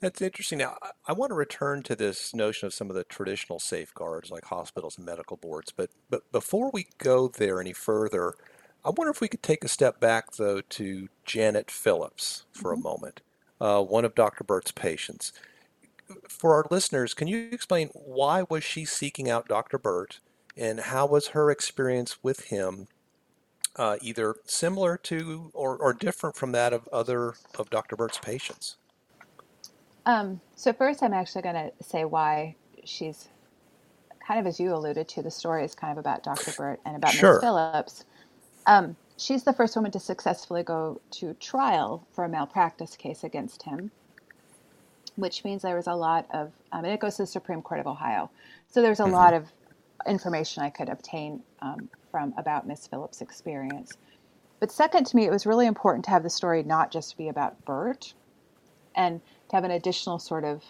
That's 0.01 0.19
interesting. 0.19 0.57
Now, 0.57 0.77
I 1.07 1.13
want 1.13 1.29
to 1.29 1.35
return 1.35 1.83
to 1.83 1.95
this 1.95 2.33
notion 2.33 2.65
of 2.65 2.73
some 2.73 2.89
of 2.89 2.95
the 2.95 3.03
traditional 3.03 3.59
safeguards 3.59 4.31
like 4.31 4.45
hospitals 4.45 4.97
and 4.97 5.05
medical 5.05 5.37
boards. 5.37 5.71
But, 5.71 5.91
but 6.09 6.29
before 6.31 6.71
we 6.73 6.87
go 6.97 7.27
there 7.27 7.61
any 7.61 7.71
further, 7.71 8.33
I 8.83 8.89
wonder 8.89 9.11
if 9.11 9.21
we 9.21 9.27
could 9.27 9.43
take 9.43 9.63
a 9.63 9.67
step 9.67 9.99
back, 9.99 10.31
though, 10.37 10.61
to 10.61 11.07
Janet 11.23 11.69
Phillips 11.69 12.45
for 12.51 12.71
mm-hmm. 12.71 12.81
a 12.81 12.83
moment, 12.83 13.21
uh, 13.61 13.83
one 13.83 14.03
of 14.03 14.15
Dr. 14.15 14.43
Burt's 14.43 14.71
patients. 14.71 15.33
For 16.27 16.55
our 16.55 16.65
listeners, 16.71 17.13
can 17.13 17.27
you 17.27 17.49
explain 17.51 17.89
why 17.93 18.43
was 18.49 18.63
she 18.63 18.85
seeking 18.85 19.29
out 19.29 19.47
Dr. 19.47 19.77
Burt 19.77 20.19
and 20.57 20.79
how 20.79 21.05
was 21.05 21.27
her 21.27 21.51
experience 21.51 22.17
with 22.23 22.45
him 22.45 22.87
uh, 23.75 23.97
either 24.01 24.35
similar 24.45 24.97
to 24.97 25.51
or, 25.53 25.77
or 25.77 25.93
different 25.93 26.35
from 26.35 26.53
that 26.53 26.73
of 26.73 26.89
other 26.91 27.35
of 27.57 27.69
Dr. 27.69 27.95
Burt's 27.95 28.17
patients? 28.17 28.77
Um, 30.05 30.41
so 30.55 30.73
first, 30.73 31.03
I'm 31.03 31.13
actually 31.13 31.43
going 31.43 31.55
to 31.55 31.71
say 31.83 32.05
why 32.05 32.55
she's 32.83 33.27
kind 34.25 34.39
of 34.39 34.47
as 34.47 34.59
you 34.59 34.73
alluded 34.73 35.07
to. 35.09 35.21
The 35.21 35.31
story 35.31 35.63
is 35.63 35.75
kind 35.75 35.91
of 35.91 35.97
about 35.97 36.23
Dr. 36.23 36.51
Burt 36.57 36.79
and 36.85 36.95
about 36.95 37.11
sure. 37.11 37.33
Miss 37.33 37.41
Phillips. 37.41 38.05
Um, 38.65 38.95
she's 39.17 39.43
the 39.43 39.53
first 39.53 39.75
woman 39.75 39.91
to 39.91 39.99
successfully 39.99 40.63
go 40.63 41.01
to 41.11 41.33
trial 41.35 42.07
for 42.13 42.23
a 42.23 42.29
malpractice 42.29 42.95
case 42.95 43.23
against 43.23 43.63
him, 43.63 43.91
which 45.15 45.43
means 45.43 45.61
there 45.61 45.75
was 45.75 45.87
a 45.87 45.95
lot 45.95 46.27
of, 46.31 46.51
um, 46.71 46.85
and 46.85 46.93
it 46.93 46.99
goes 46.99 47.17
to 47.17 47.23
the 47.23 47.27
Supreme 47.27 47.61
Court 47.61 47.79
of 47.79 47.87
Ohio. 47.87 48.29
So 48.69 48.81
there's 48.81 48.99
a 48.99 49.03
mm-hmm. 49.03 49.13
lot 49.13 49.33
of 49.33 49.51
information 50.07 50.63
I 50.63 50.69
could 50.69 50.89
obtain 50.89 51.43
um, 51.61 51.89
from 52.09 52.33
about 52.37 52.67
Miss 52.67 52.87
Phillips' 52.87 53.21
experience. 53.21 53.93
But 54.59 54.71
second, 54.71 55.05
to 55.07 55.15
me, 55.15 55.25
it 55.25 55.31
was 55.31 55.45
really 55.45 55.65
important 55.65 56.05
to 56.05 56.11
have 56.11 56.23
the 56.23 56.29
story 56.29 56.63
not 56.63 56.91
just 56.91 57.17
be 57.17 57.29
about 57.29 57.65
Burt 57.65 58.13
and 58.95 59.21
to 59.51 59.57
have 59.57 59.63
an 59.65 59.71
additional 59.71 60.17
sort 60.17 60.45
of 60.45 60.63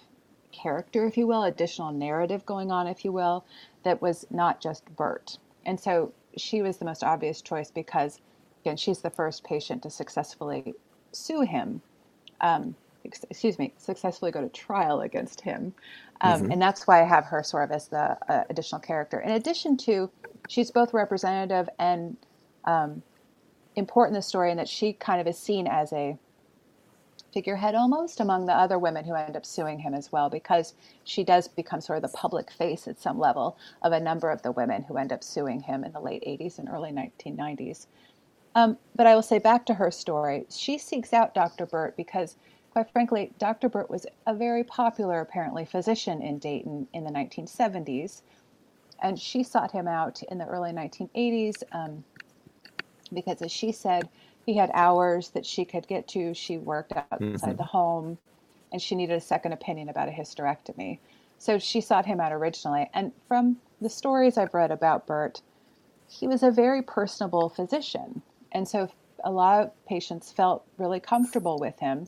character, 0.51 1.05
if 1.05 1.15
you 1.15 1.27
will, 1.27 1.43
additional 1.43 1.91
narrative 1.91 2.45
going 2.45 2.71
on, 2.71 2.87
if 2.87 3.05
you 3.05 3.11
will, 3.11 3.45
that 3.83 4.01
was 4.01 4.25
not 4.31 4.59
just 4.59 4.83
Burt. 4.95 5.37
And 5.65 5.79
so 5.79 6.11
she 6.35 6.61
was 6.63 6.77
the 6.77 6.85
most 6.85 7.03
obvious 7.03 7.41
choice 7.41 7.69
because, 7.69 8.19
again, 8.61 8.75
she's 8.77 8.99
the 8.99 9.09
first 9.11 9.43
patient 9.43 9.83
to 9.83 9.89
successfully 9.89 10.73
sue 11.11 11.41
him. 11.41 11.81
Um, 12.41 12.75
excuse 13.03 13.59
me, 13.59 13.71
successfully 13.77 14.31
go 14.31 14.41
to 14.41 14.49
trial 14.49 15.01
against 15.01 15.41
him. 15.41 15.73
Um, 16.21 16.41
mm-hmm. 16.41 16.51
And 16.51 16.61
that's 16.61 16.87
why 16.87 17.01
I 17.01 17.05
have 17.05 17.25
her 17.25 17.43
sort 17.43 17.65
of 17.65 17.71
as 17.71 17.87
the 17.87 18.17
uh, 18.31 18.43
additional 18.49 18.81
character. 18.81 19.19
In 19.19 19.31
addition 19.31 19.77
to, 19.77 20.09
she's 20.49 20.71
both 20.71 20.93
representative 20.93 21.69
and 21.77 22.17
um, 22.65 23.03
important 23.75 24.15
in 24.15 24.19
the 24.19 24.23
story 24.23 24.49
in 24.49 24.57
that 24.57 24.67
she 24.67 24.93
kind 24.93 25.21
of 25.21 25.27
is 25.27 25.37
seen 25.37 25.67
as 25.67 25.93
a 25.93 26.17
figurehead 27.33 27.75
almost 27.75 28.19
among 28.19 28.45
the 28.45 28.53
other 28.53 28.77
women 28.77 29.05
who 29.05 29.13
end 29.15 29.37
up 29.37 29.45
suing 29.45 29.79
him 29.79 29.93
as 29.93 30.11
well, 30.11 30.29
because 30.29 30.73
she 31.03 31.23
does 31.23 31.47
become 31.47 31.81
sort 31.81 32.03
of 32.03 32.11
the 32.11 32.17
public 32.17 32.51
face 32.51 32.87
at 32.87 32.99
some 32.99 33.19
level 33.19 33.57
of 33.81 33.91
a 33.91 33.99
number 33.99 34.29
of 34.29 34.41
the 34.41 34.51
women 34.51 34.83
who 34.83 34.97
end 34.97 35.11
up 35.11 35.23
suing 35.23 35.61
him 35.61 35.83
in 35.83 35.91
the 35.91 35.99
late 35.99 36.23
80s 36.23 36.59
and 36.59 36.69
early 36.69 36.91
1990s. 36.91 37.87
Um, 38.53 38.77
but 38.95 39.07
I 39.07 39.15
will 39.15 39.21
say 39.21 39.39
back 39.39 39.65
to 39.67 39.73
her 39.75 39.91
story, 39.91 40.45
she 40.49 40.77
seeks 40.77 41.13
out 41.13 41.33
Dr. 41.33 41.65
Burt 41.65 41.95
because 41.95 42.35
Quite 42.71 42.89
frankly, 42.89 43.33
Dr. 43.37 43.67
Burt 43.67 43.89
was 43.89 44.05
a 44.25 44.33
very 44.33 44.63
popular, 44.63 45.19
apparently, 45.19 45.65
physician 45.65 46.21
in 46.21 46.39
Dayton 46.39 46.87
in 46.93 47.03
the 47.03 47.11
1970s. 47.11 48.21
And 49.01 49.19
she 49.19 49.43
sought 49.43 49.71
him 49.71 49.87
out 49.87 50.23
in 50.23 50.37
the 50.37 50.45
early 50.45 50.71
1980s 50.71 51.63
um, 51.73 52.03
because, 53.13 53.41
as 53.41 53.51
she 53.51 53.73
said, 53.73 54.07
he 54.45 54.55
had 54.55 54.71
hours 54.73 55.29
that 55.29 55.45
she 55.45 55.65
could 55.65 55.87
get 55.87 56.07
to. 56.09 56.33
She 56.33 56.57
worked 56.57 56.93
outside 56.93 57.19
mm-hmm. 57.19 57.55
the 57.55 57.63
home 57.63 58.17
and 58.71 58.81
she 58.81 58.95
needed 58.95 59.15
a 59.15 59.21
second 59.21 59.53
opinion 59.53 59.89
about 59.89 60.07
a 60.07 60.11
hysterectomy. 60.11 60.99
So 61.37 61.59
she 61.59 61.81
sought 61.81 62.05
him 62.05 62.19
out 62.19 62.31
originally. 62.31 62.89
And 62.93 63.11
from 63.27 63.57
the 63.81 63.89
stories 63.89 64.37
I've 64.37 64.53
read 64.53 64.71
about 64.71 65.07
Burt, 65.07 65.41
he 66.07 66.27
was 66.27 66.43
a 66.43 66.51
very 66.51 66.81
personable 66.81 67.49
physician. 67.49 68.21
And 68.51 68.67
so 68.67 68.89
a 69.23 69.31
lot 69.31 69.63
of 69.63 69.85
patients 69.85 70.31
felt 70.31 70.65
really 70.77 70.99
comfortable 70.99 71.57
with 71.59 71.79
him 71.79 72.07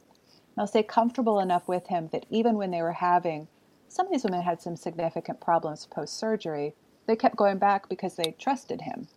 I'll 0.57 0.67
say 0.67 0.83
comfortable 0.83 1.39
enough 1.39 1.67
with 1.67 1.87
him 1.87 2.09
that 2.11 2.25
even 2.29 2.55
when 2.55 2.71
they 2.71 2.81
were 2.81 2.93
having, 2.93 3.47
some 3.87 4.05
of 4.05 4.11
these 4.11 4.23
women 4.23 4.41
had 4.41 4.61
some 4.61 4.75
significant 4.75 5.41
problems 5.41 5.87
post 5.87 6.17
surgery, 6.17 6.73
they 7.07 7.15
kept 7.15 7.35
going 7.35 7.57
back 7.57 7.89
because 7.89 8.15
they 8.15 8.35
trusted 8.37 8.81
him. 8.81 9.07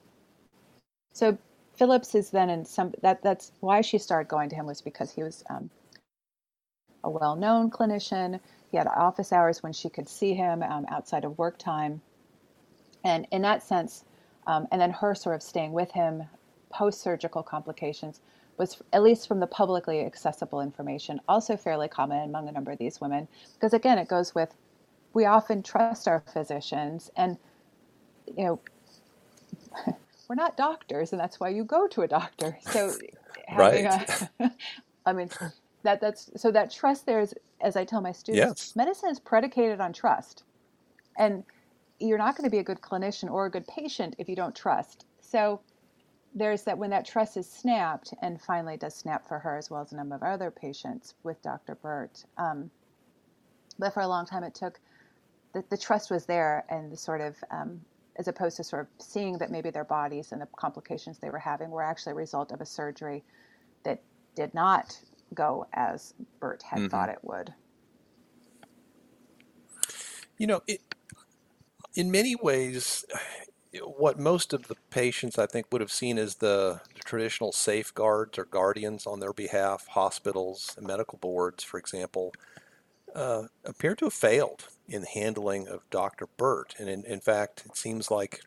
So 1.12 1.38
Phillips 1.76 2.14
is 2.14 2.30
then 2.30 2.50
in 2.50 2.64
some 2.64 2.92
that 3.02 3.22
that's 3.22 3.52
why 3.60 3.80
she 3.80 3.98
started 3.98 4.28
going 4.28 4.48
to 4.50 4.56
him 4.56 4.66
was 4.66 4.80
because 4.80 5.12
he 5.12 5.22
was 5.22 5.44
um, 5.50 5.70
a 7.04 7.10
well-known 7.10 7.70
clinician. 7.70 8.40
He 8.70 8.76
had 8.76 8.86
office 8.86 9.32
hours 9.32 9.62
when 9.62 9.72
she 9.72 9.88
could 9.88 10.08
see 10.08 10.34
him 10.34 10.62
um, 10.62 10.86
outside 10.90 11.24
of 11.24 11.38
work 11.38 11.58
time, 11.58 12.00
and 13.04 13.26
in 13.30 13.42
that 13.42 13.62
sense, 13.62 14.04
um, 14.46 14.66
and 14.72 14.80
then 14.80 14.90
her 14.90 15.14
sort 15.14 15.36
of 15.36 15.42
staying 15.42 15.72
with 15.72 15.90
him 15.90 16.24
post-surgical 16.70 17.42
complications 17.42 18.20
was, 18.58 18.82
at 18.92 19.02
least 19.02 19.28
from 19.28 19.40
the 19.40 19.46
publicly 19.46 20.00
accessible 20.00 20.60
information, 20.60 21.20
also 21.28 21.56
fairly 21.56 21.88
common 21.88 22.22
among 22.24 22.48
a 22.48 22.52
number 22.52 22.72
of 22.72 22.78
these 22.78 23.00
women. 23.00 23.28
Because 23.54 23.74
again, 23.74 23.98
it 23.98 24.08
goes 24.08 24.34
with 24.34 24.54
we 25.12 25.24
often 25.24 25.62
trust 25.62 26.08
our 26.08 26.22
physicians, 26.32 27.10
and 27.16 27.38
you 28.26 28.44
know, 28.44 28.60
we're 30.28 30.36
not 30.36 30.56
doctors, 30.56 31.12
and 31.12 31.20
that's 31.20 31.38
why 31.40 31.48
you 31.48 31.64
go 31.64 31.86
to 31.88 32.02
a 32.02 32.08
doctor. 32.08 32.58
So, 32.70 32.92
right. 33.56 33.84
A, 33.84 34.50
I 35.06 35.12
mean, 35.12 35.30
that 35.82 36.00
that's 36.00 36.30
so 36.36 36.50
that 36.50 36.70
trust 36.70 37.06
there 37.06 37.20
is, 37.20 37.34
as 37.60 37.76
I 37.76 37.84
tell 37.84 38.00
my 38.00 38.12
students, 38.12 38.68
yes. 38.68 38.76
medicine 38.76 39.10
is 39.10 39.20
predicated 39.20 39.80
on 39.80 39.92
trust, 39.92 40.42
and 41.16 41.44
you're 42.00 42.18
not 42.18 42.36
going 42.36 42.44
to 42.44 42.50
be 42.50 42.58
a 42.58 42.64
good 42.64 42.80
clinician 42.80 43.30
or 43.30 43.46
a 43.46 43.50
good 43.50 43.66
patient 43.66 44.16
if 44.18 44.28
you 44.28 44.36
don't 44.36 44.54
trust. 44.54 45.06
So 45.20 45.60
there's 46.34 46.62
that 46.64 46.76
when 46.76 46.90
that 46.90 47.06
trust 47.06 47.36
is 47.36 47.50
snapped, 47.50 48.12
and 48.20 48.40
finally 48.40 48.76
does 48.76 48.94
snap 48.94 49.26
for 49.26 49.38
her 49.38 49.56
as 49.56 49.70
well 49.70 49.80
as 49.80 49.92
a 49.92 49.96
number 49.96 50.14
of 50.14 50.22
other 50.22 50.50
patients 50.50 51.14
with 51.22 51.40
Dr. 51.42 51.76
Burt. 51.76 52.24
Um, 52.36 52.70
but 53.78 53.94
for 53.94 54.00
a 54.00 54.08
long 54.08 54.26
time, 54.26 54.42
it 54.42 54.54
took 54.54 54.80
the, 55.52 55.64
the 55.70 55.78
trust 55.78 56.10
was 56.10 56.26
there, 56.26 56.64
and 56.68 56.92
the 56.92 56.96
sort 56.96 57.20
of 57.20 57.36
um, 57.50 57.80
as 58.16 58.28
opposed 58.28 58.56
to 58.56 58.64
sort 58.64 58.82
of 58.82 59.04
seeing 59.04 59.38
that 59.38 59.50
maybe 59.50 59.70
their 59.70 59.84
bodies 59.84 60.32
and 60.32 60.40
the 60.40 60.48
complications 60.56 61.18
they 61.18 61.30
were 61.30 61.38
having 61.38 61.70
were 61.70 61.82
actually 61.82 62.12
a 62.12 62.16
result 62.16 62.50
of 62.52 62.60
a 62.60 62.66
surgery 62.66 63.22
that 63.84 64.00
did 64.34 64.52
not 64.54 64.98
go 65.34 65.66
as 65.72 66.14
Burt 66.40 66.62
had 66.62 66.80
mm-hmm. 66.80 66.88
thought 66.88 67.08
it 67.08 67.18
would. 67.22 67.52
You 70.38 70.46
know, 70.46 70.62
it, 70.66 70.80
in 71.94 72.10
many 72.10 72.36
ways, 72.36 73.04
what 73.82 74.18
most 74.18 74.52
of 74.52 74.68
the 74.68 74.76
patients 74.90 75.38
I 75.38 75.46
think 75.46 75.66
would 75.72 75.80
have 75.80 75.92
seen 75.92 76.18
as 76.18 76.36
the, 76.36 76.80
the, 76.94 77.00
traditional 77.00 77.52
safeguards 77.52 78.38
or 78.38 78.44
guardians 78.44 79.06
on 79.06 79.20
their 79.20 79.32
behalf, 79.32 79.86
hospitals 79.88 80.74
and 80.76 80.86
medical 80.86 81.18
boards, 81.18 81.64
for 81.64 81.78
example, 81.78 82.32
uh, 83.14 83.44
appear 83.64 83.94
to 83.96 84.06
have 84.06 84.14
failed 84.14 84.68
in 84.88 85.02
handling 85.02 85.68
of 85.68 85.88
Dr. 85.90 86.26
Burt. 86.36 86.74
And 86.78 86.88
in, 86.88 87.04
in 87.04 87.20
fact, 87.20 87.64
it 87.66 87.76
seems 87.76 88.10
like 88.10 88.40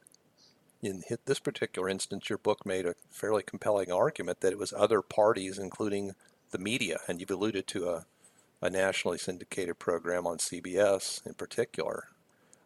in 0.81 1.03
this 1.25 1.39
particular 1.39 1.89
instance, 1.89 2.29
your 2.29 2.37
book 2.37 2.65
made 2.65 2.85
a 2.85 2.95
fairly 3.09 3.43
compelling 3.43 3.91
argument 3.91 4.39
that 4.41 4.53
it 4.53 4.59
was 4.59 4.73
other 4.73 5.01
parties, 5.01 5.57
including 5.57 6.15
the 6.51 6.57
media, 6.57 6.99
and 7.07 7.19
you've 7.19 7.31
alluded 7.31 7.67
to 7.67 7.89
a, 7.89 8.05
a 8.61 8.69
nationally 8.69 9.17
syndicated 9.17 9.77
program 9.77 10.25
on 10.25 10.37
CBS 10.37 11.25
in 11.25 11.33
particular. 11.33 12.07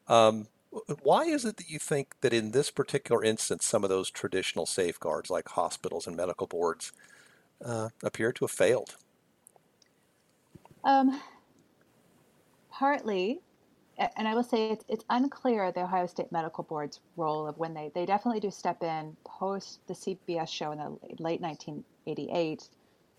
Um, 0.08 0.48
Why 1.02 1.24
is 1.24 1.44
it 1.44 1.58
that 1.58 1.70
you 1.70 1.80
think 1.80 2.16
that 2.22 2.34
in 2.34 2.52
this 2.52 2.70
particular 2.70 3.24
instance, 3.24 3.66
some 3.66 3.84
of 3.84 3.90
those 3.90 4.12
traditional 4.12 4.66
safeguards, 4.66 5.30
like 5.30 5.50
hospitals 5.50 6.06
and 6.06 6.16
medical 6.16 6.48
boards, 6.48 6.92
uh, 7.66 7.90
appear 8.04 8.32
to 8.34 8.46
have 8.46 8.52
failed? 8.52 8.96
Um, 10.84 11.20
partly, 12.70 13.42
and 13.98 14.28
I 14.28 14.34
will 14.36 14.44
say 14.44 14.72
it's, 14.72 14.86
it's 14.88 15.06
unclear 15.10 15.72
the 15.72 15.84
Ohio 15.84 16.08
State 16.08 16.32
Medical 16.32 16.64
Board's 16.64 17.00
role 17.16 17.48
of 17.48 17.58
when 17.58 17.74
they, 17.74 17.92
they 17.94 18.06
definitely 18.06 18.40
do 18.40 18.52
step 18.52 18.82
in 18.84 19.16
post 19.24 19.80
the 19.88 19.94
CBS 19.94 20.50
show 20.50 20.72
in 20.72 20.80
the 20.80 20.90
late 21.20 21.42
1988. 21.42 22.70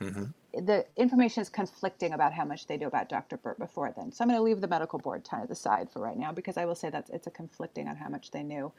Mm-hmm 0.01 0.25
the 0.61 0.85
information 0.97 1.43
is 1.43 1.49
conflicting 1.49 2.13
about 2.13 2.33
how 2.33 2.45
much 2.45 2.67
they 2.67 2.77
knew 2.77 2.87
about 2.87 3.09
Dr. 3.09 3.37
Burt 3.37 3.59
before 3.59 3.93
then. 3.97 4.13
So 4.13 4.23
I'm 4.23 4.29
going 4.29 4.39
to 4.39 4.43
leave 4.43 4.61
the 4.61 4.69
medical 4.69 4.99
board 4.99 5.27
kind 5.29 5.43
of 5.43 5.51
aside 5.51 5.91
for 5.91 6.01
right 6.01 6.17
now 6.17 6.33
because 6.33 6.57
I 6.57 6.65
will 6.65 6.75
say 6.75 6.91
that 6.91 7.09
it's 7.13 7.27
a 7.27 7.31
conflicting 7.31 7.89
on 7.89 7.97
how 7.97 8.09
much 8.09 8.31
they 8.31 8.43
knew. 8.43 8.73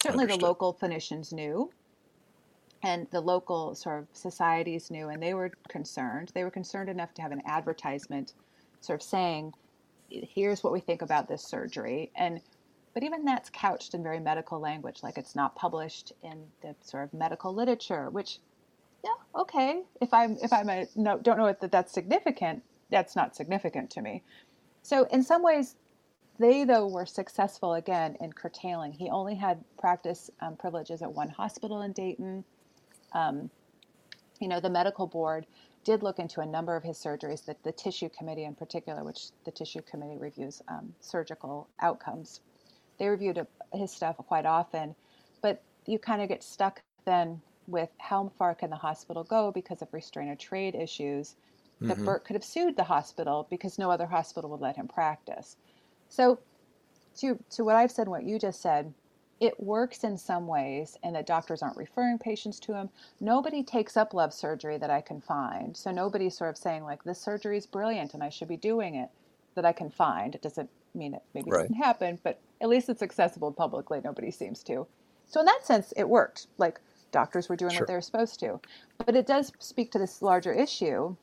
Certainly, 0.00 0.24
Understood. 0.24 0.42
the 0.42 0.46
local 0.46 0.74
clinicians 0.74 1.32
knew, 1.32 1.70
and 2.82 3.06
the 3.10 3.20
local 3.20 3.74
sort 3.74 4.00
of 4.00 4.08
societies 4.12 4.90
knew, 4.90 5.08
and 5.08 5.22
they 5.22 5.34
were 5.34 5.50
concerned. 5.68 6.30
They 6.34 6.44
were 6.44 6.50
concerned 6.50 6.88
enough 6.88 7.14
to 7.14 7.22
have 7.22 7.32
an 7.32 7.42
advertisement, 7.46 8.34
sort 8.80 9.00
of 9.00 9.06
saying, 9.06 9.54
"Here's 10.08 10.62
what 10.62 10.72
we 10.72 10.80
think 10.80 11.02
about 11.02 11.28
this 11.28 11.42
surgery," 11.42 12.10
and 12.14 12.40
but 12.94 13.02
even 13.02 13.24
that's 13.24 13.50
couched 13.50 13.94
in 13.94 14.02
very 14.02 14.20
medical 14.20 14.58
language, 14.58 15.02
like 15.02 15.18
it's 15.18 15.36
not 15.36 15.54
published 15.54 16.12
in 16.22 16.46
the 16.62 16.74
sort 16.80 17.04
of 17.04 17.12
medical 17.12 17.52
literature, 17.52 18.08
which 18.10 18.38
yeah, 19.04 19.40
okay. 19.40 19.82
If 20.00 20.12
I'm 20.14 20.36
if 20.42 20.52
I'm 20.52 20.68
a 20.70 20.86
no, 20.96 21.18
don't 21.18 21.38
know 21.38 21.46
that 21.46 21.70
that's 21.70 21.92
significant, 21.92 22.62
that's 22.90 23.14
not 23.14 23.36
significant 23.36 23.90
to 23.90 24.02
me. 24.02 24.22
So 24.82 25.04
in 25.12 25.22
some 25.22 25.42
ways, 25.42 25.76
they 26.38 26.64
though 26.64 26.86
were 26.86 27.06
successful 27.06 27.74
again 27.74 28.16
in 28.20 28.32
curtailing. 28.32 28.92
He 28.92 29.10
only 29.10 29.34
had 29.34 29.62
practice 29.78 30.30
um, 30.40 30.56
privileges 30.56 31.02
at 31.02 31.12
one 31.12 31.28
hospital 31.28 31.82
in 31.82 31.92
Dayton. 31.92 32.44
Um, 33.12 33.50
you 34.40 34.48
know, 34.48 34.60
the 34.60 34.70
medical 34.70 35.06
board 35.06 35.46
did 35.86 36.02
look 36.02 36.18
into 36.18 36.40
a 36.40 36.46
number 36.46 36.74
of 36.74 36.82
his 36.82 36.98
surgeries. 36.98 37.46
That 37.46 37.62
the 37.62 37.72
tissue 37.72 38.10
committee 38.10 38.44
in 38.44 38.54
particular, 38.54 39.04
which 39.04 39.28
the 39.44 39.52
tissue 39.52 39.80
committee 39.82 40.18
reviews 40.18 40.60
um, 40.68 40.92
surgical 41.00 41.68
outcomes, 41.80 42.40
they 42.98 43.06
reviewed 43.06 43.46
his 43.72 43.92
stuff 43.92 44.16
quite 44.16 44.44
often. 44.44 44.94
But 45.40 45.62
you 45.86 45.98
kind 45.98 46.20
of 46.20 46.28
get 46.28 46.42
stuck 46.42 46.82
then 47.04 47.40
with 47.68 47.88
how 47.98 48.32
far 48.36 48.54
can 48.54 48.70
the 48.70 48.76
hospital 48.76 49.22
go 49.22 49.52
because 49.52 49.80
of 49.80 49.88
restraint 49.92 50.32
of 50.32 50.38
trade 50.38 50.74
issues 50.74 51.36
mm-hmm. 51.76 51.88
that 51.88 52.04
Burt 52.04 52.24
could 52.24 52.34
have 52.34 52.44
sued 52.44 52.76
the 52.76 52.84
hospital 52.84 53.46
because 53.48 53.78
no 53.78 53.90
other 53.90 54.06
hospital 54.06 54.50
would 54.50 54.60
let 54.60 54.76
him 54.76 54.88
practice. 54.88 55.56
So 56.08 56.40
to 57.18 57.38
to 57.50 57.64
what 57.64 57.76
I've 57.76 57.92
said 57.92 58.02
and 58.02 58.10
what 58.10 58.24
you 58.24 58.40
just 58.40 58.60
said, 58.60 58.92
it 59.40 59.60
works 59.62 60.04
in 60.04 60.16
some 60.16 60.46
ways 60.46 60.96
and 61.02 61.14
that 61.14 61.26
doctors 61.26 61.62
aren't 61.62 61.76
referring 61.76 62.18
patients 62.18 62.58
to 62.60 62.74
him. 62.74 62.88
Nobody 63.20 63.62
takes 63.62 63.96
up 63.96 64.14
love 64.14 64.32
surgery 64.32 64.78
that 64.78 64.90
I 64.90 65.00
can 65.00 65.20
find. 65.20 65.76
So 65.76 65.90
nobody's 65.90 66.36
sort 66.36 66.50
of 66.50 66.56
saying 66.56 66.84
like 66.84 67.04
this 67.04 67.20
surgery 67.20 67.58
is 67.58 67.66
brilliant 67.66 68.14
and 68.14 68.22
I 68.22 68.30
should 68.30 68.48
be 68.48 68.56
doing 68.56 68.94
it 68.94 69.10
that 69.54 69.66
I 69.66 69.72
can 69.72 69.90
find. 69.90 70.34
It 70.34 70.42
doesn't 70.42 70.70
mean 70.94 71.14
it 71.14 71.22
maybe 71.34 71.50
right. 71.50 71.62
doesn't 71.62 71.76
happen, 71.76 72.18
but 72.22 72.40
at 72.62 72.68
least 72.68 72.88
it's 72.88 73.02
accessible 73.02 73.52
publicly. 73.52 74.00
Nobody 74.02 74.30
seems 74.30 74.62
to. 74.64 74.86
So 75.26 75.40
in 75.40 75.46
that 75.46 75.66
sense, 75.66 75.92
it 75.96 76.08
worked. 76.08 76.46
Like 76.56 76.80
doctors 77.12 77.48
were 77.48 77.56
doing 77.56 77.72
sure. 77.72 77.80
what 77.80 77.88
they 77.88 77.94
were 77.94 78.00
supposed 78.00 78.40
to. 78.40 78.60
But 79.04 79.16
it 79.16 79.26
does 79.26 79.52
speak 79.58 79.90
to 79.92 79.98
this 79.98 80.22
larger 80.22 80.52
issue 80.52 81.14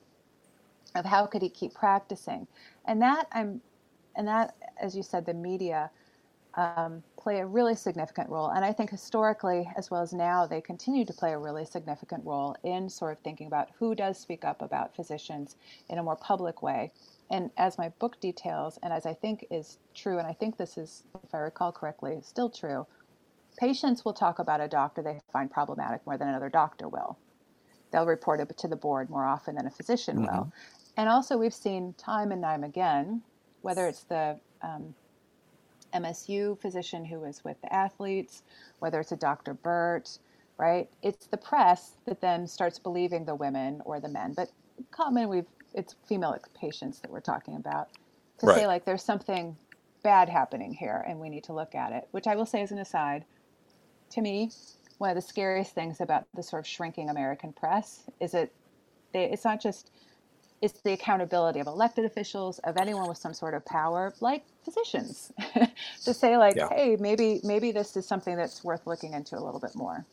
of 0.96 1.06
how 1.06 1.26
could 1.26 1.42
he 1.42 1.50
keep 1.50 1.74
practicing, 1.74 2.46
and 2.86 3.02
that 3.02 3.28
I'm, 3.32 3.62
and 4.16 4.28
that 4.28 4.56
as 4.80 4.96
you 4.96 5.02
said, 5.02 5.26
the 5.26 5.34
media 5.34 5.90
um, 6.56 7.02
play 7.24 7.40
a 7.40 7.46
really 7.46 7.76
significant 7.76 8.30
role. 8.30 8.50
And 8.50 8.66
I 8.66 8.74
think 8.74 8.90
historically, 8.90 9.70
as 9.78 9.90
well 9.90 10.02
as 10.02 10.14
now, 10.14 10.46
they 10.46 10.62
continue 10.62 11.06
to 11.06 11.14
play 11.14 11.34
a 11.34 11.38
really 11.38 11.66
significant 11.66 12.26
role 12.26 12.56
in 12.64 12.90
sort 12.90 13.14
of 13.14 13.20
thinking 13.20 13.48
about 13.48 13.70
who 13.80 13.96
does 13.96 14.20
speak 14.20 14.44
up 14.44 14.62
about 14.62 14.96
physicians 14.96 15.56
in 15.90 15.98
a 15.98 16.04
more 16.04 16.18
public 16.18 16.62
way. 16.62 16.92
And 17.32 17.50
as 17.58 17.78
my 17.78 17.90
book 18.00 18.20
details, 18.20 18.78
and 18.84 18.92
as 18.92 19.06
I 19.06 19.14
think 19.14 19.46
is 19.50 19.78
true, 19.96 20.20
and 20.20 20.28
I 20.28 20.34
think 20.34 20.58
this 20.58 20.78
is, 20.78 21.04
if 21.24 21.34
I 21.34 21.38
recall 21.38 21.72
correctly, 21.72 22.20
still 22.22 22.50
true, 22.50 22.86
Patients 23.58 24.04
will 24.04 24.14
talk 24.14 24.40
about 24.40 24.62
a 24.62 24.68
doctor 24.68 25.02
they 25.02 25.22
find 25.32 25.50
problematic 25.50 26.06
more 26.06 26.18
than 26.18 26.28
another 26.28 26.50
doctor 26.50 26.88
will. 26.88 27.18
They'll 27.92 28.06
report 28.06 28.40
it 28.40 28.58
to 28.58 28.68
the 28.68 28.76
board 28.76 29.10
more 29.10 29.26
often 29.26 29.56
than 29.56 29.68
a 29.68 29.72
physician 29.72 30.18
mm-hmm. 30.18 30.36
will. 30.36 30.52
And 30.98 31.10
also, 31.10 31.38
we've 31.38 31.54
seen 31.54 31.94
time 31.98 32.32
and 32.32 32.42
time 32.42 32.64
again, 32.64 33.22
whether 33.62 33.88
it's 33.88 34.04
the 34.04 34.40
um, 34.62 34.96
MSU 35.94 36.60
physician 36.60 37.06
who 37.06 37.24
is 37.24 37.44
with 37.44 37.62
the 37.62 37.74
athletes, 37.74 38.44
whether 38.80 39.00
it's 39.00 39.12
a 39.12 39.18
Dr. 39.18 39.54
Burt, 39.54 40.18
right? 40.58 40.90
It's 41.02 41.28
the 41.28 41.38
press 41.38 41.94
that 42.06 42.22
then 42.22 42.48
starts 42.48 42.80
believing 42.80 43.26
the 43.26 43.36
women 43.36 43.82
or 43.86 44.00
the 44.00 44.10
men. 44.10 44.34
But 44.34 44.50
common, 44.92 45.30
we've 45.30 45.46
it's 45.74 45.96
female 46.08 46.38
patients 46.54 47.00
that 47.00 47.10
we're 47.10 47.20
talking 47.20 47.56
about 47.56 47.90
to 48.40 48.46
right. 48.46 48.56
say 48.58 48.68
like 48.68 48.86
there's 48.86 49.04
something 49.04 49.56
bad 50.04 50.30
happening 50.30 50.74
here 50.74 51.04
and 51.08 51.20
we 51.20 51.30
need 51.30 51.44
to 51.46 51.54
look 51.54 51.74
at 51.76 51.92
it. 51.92 52.08
Which 52.12 52.28
I 52.28 52.36
will 52.36 52.46
say 52.46 52.62
as 52.62 52.72
an 52.72 52.78
aside, 52.78 53.26
to 54.12 54.22
me, 54.22 54.52
one 55.00 55.10
of 55.10 55.16
the 55.16 55.22
scariest 55.22 55.74
things 55.74 56.00
about 56.02 56.26
the 56.36 56.44
sort 56.44 56.60
of 56.60 56.68
shrinking 56.68 57.10
American 57.10 57.54
press 57.54 58.04
is 58.20 58.32
that 58.32 58.52
they, 59.14 59.26
it's 59.26 59.46
not 59.46 59.62
just 59.62 59.92
it's 60.64 60.80
the 60.80 60.94
accountability 60.94 61.60
of 61.60 61.68
elected 61.68 62.06
officials 62.06 62.58
of 62.60 62.78
anyone 62.78 63.10
with 63.10 63.18
some 63.18 63.34
sort 63.34 63.54
of 63.54 63.66
power 63.66 64.14
like 64.22 64.46
physicians 64.64 65.34
to 66.06 66.14
say 66.14 66.38
like 66.38 66.56
yeah. 66.56 66.70
hey 66.70 66.96
maybe 66.98 67.42
maybe 67.44 67.74
this 67.74 67.98
is 67.98 68.08
something 68.08 68.38
that's 68.38 68.64
worth 68.64 68.88
looking 68.88 69.14
into 69.14 69.38
a 69.38 69.42
little 69.42 69.60
bit 69.60 69.76
more 69.76 70.06